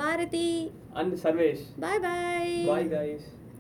Bharathi. 0.02 0.48
And 0.94 1.14
Sarvesh 1.24 1.64
bye 1.80 2.02
bye 2.08 2.54
bye 2.68 2.90
guys 2.96 3.28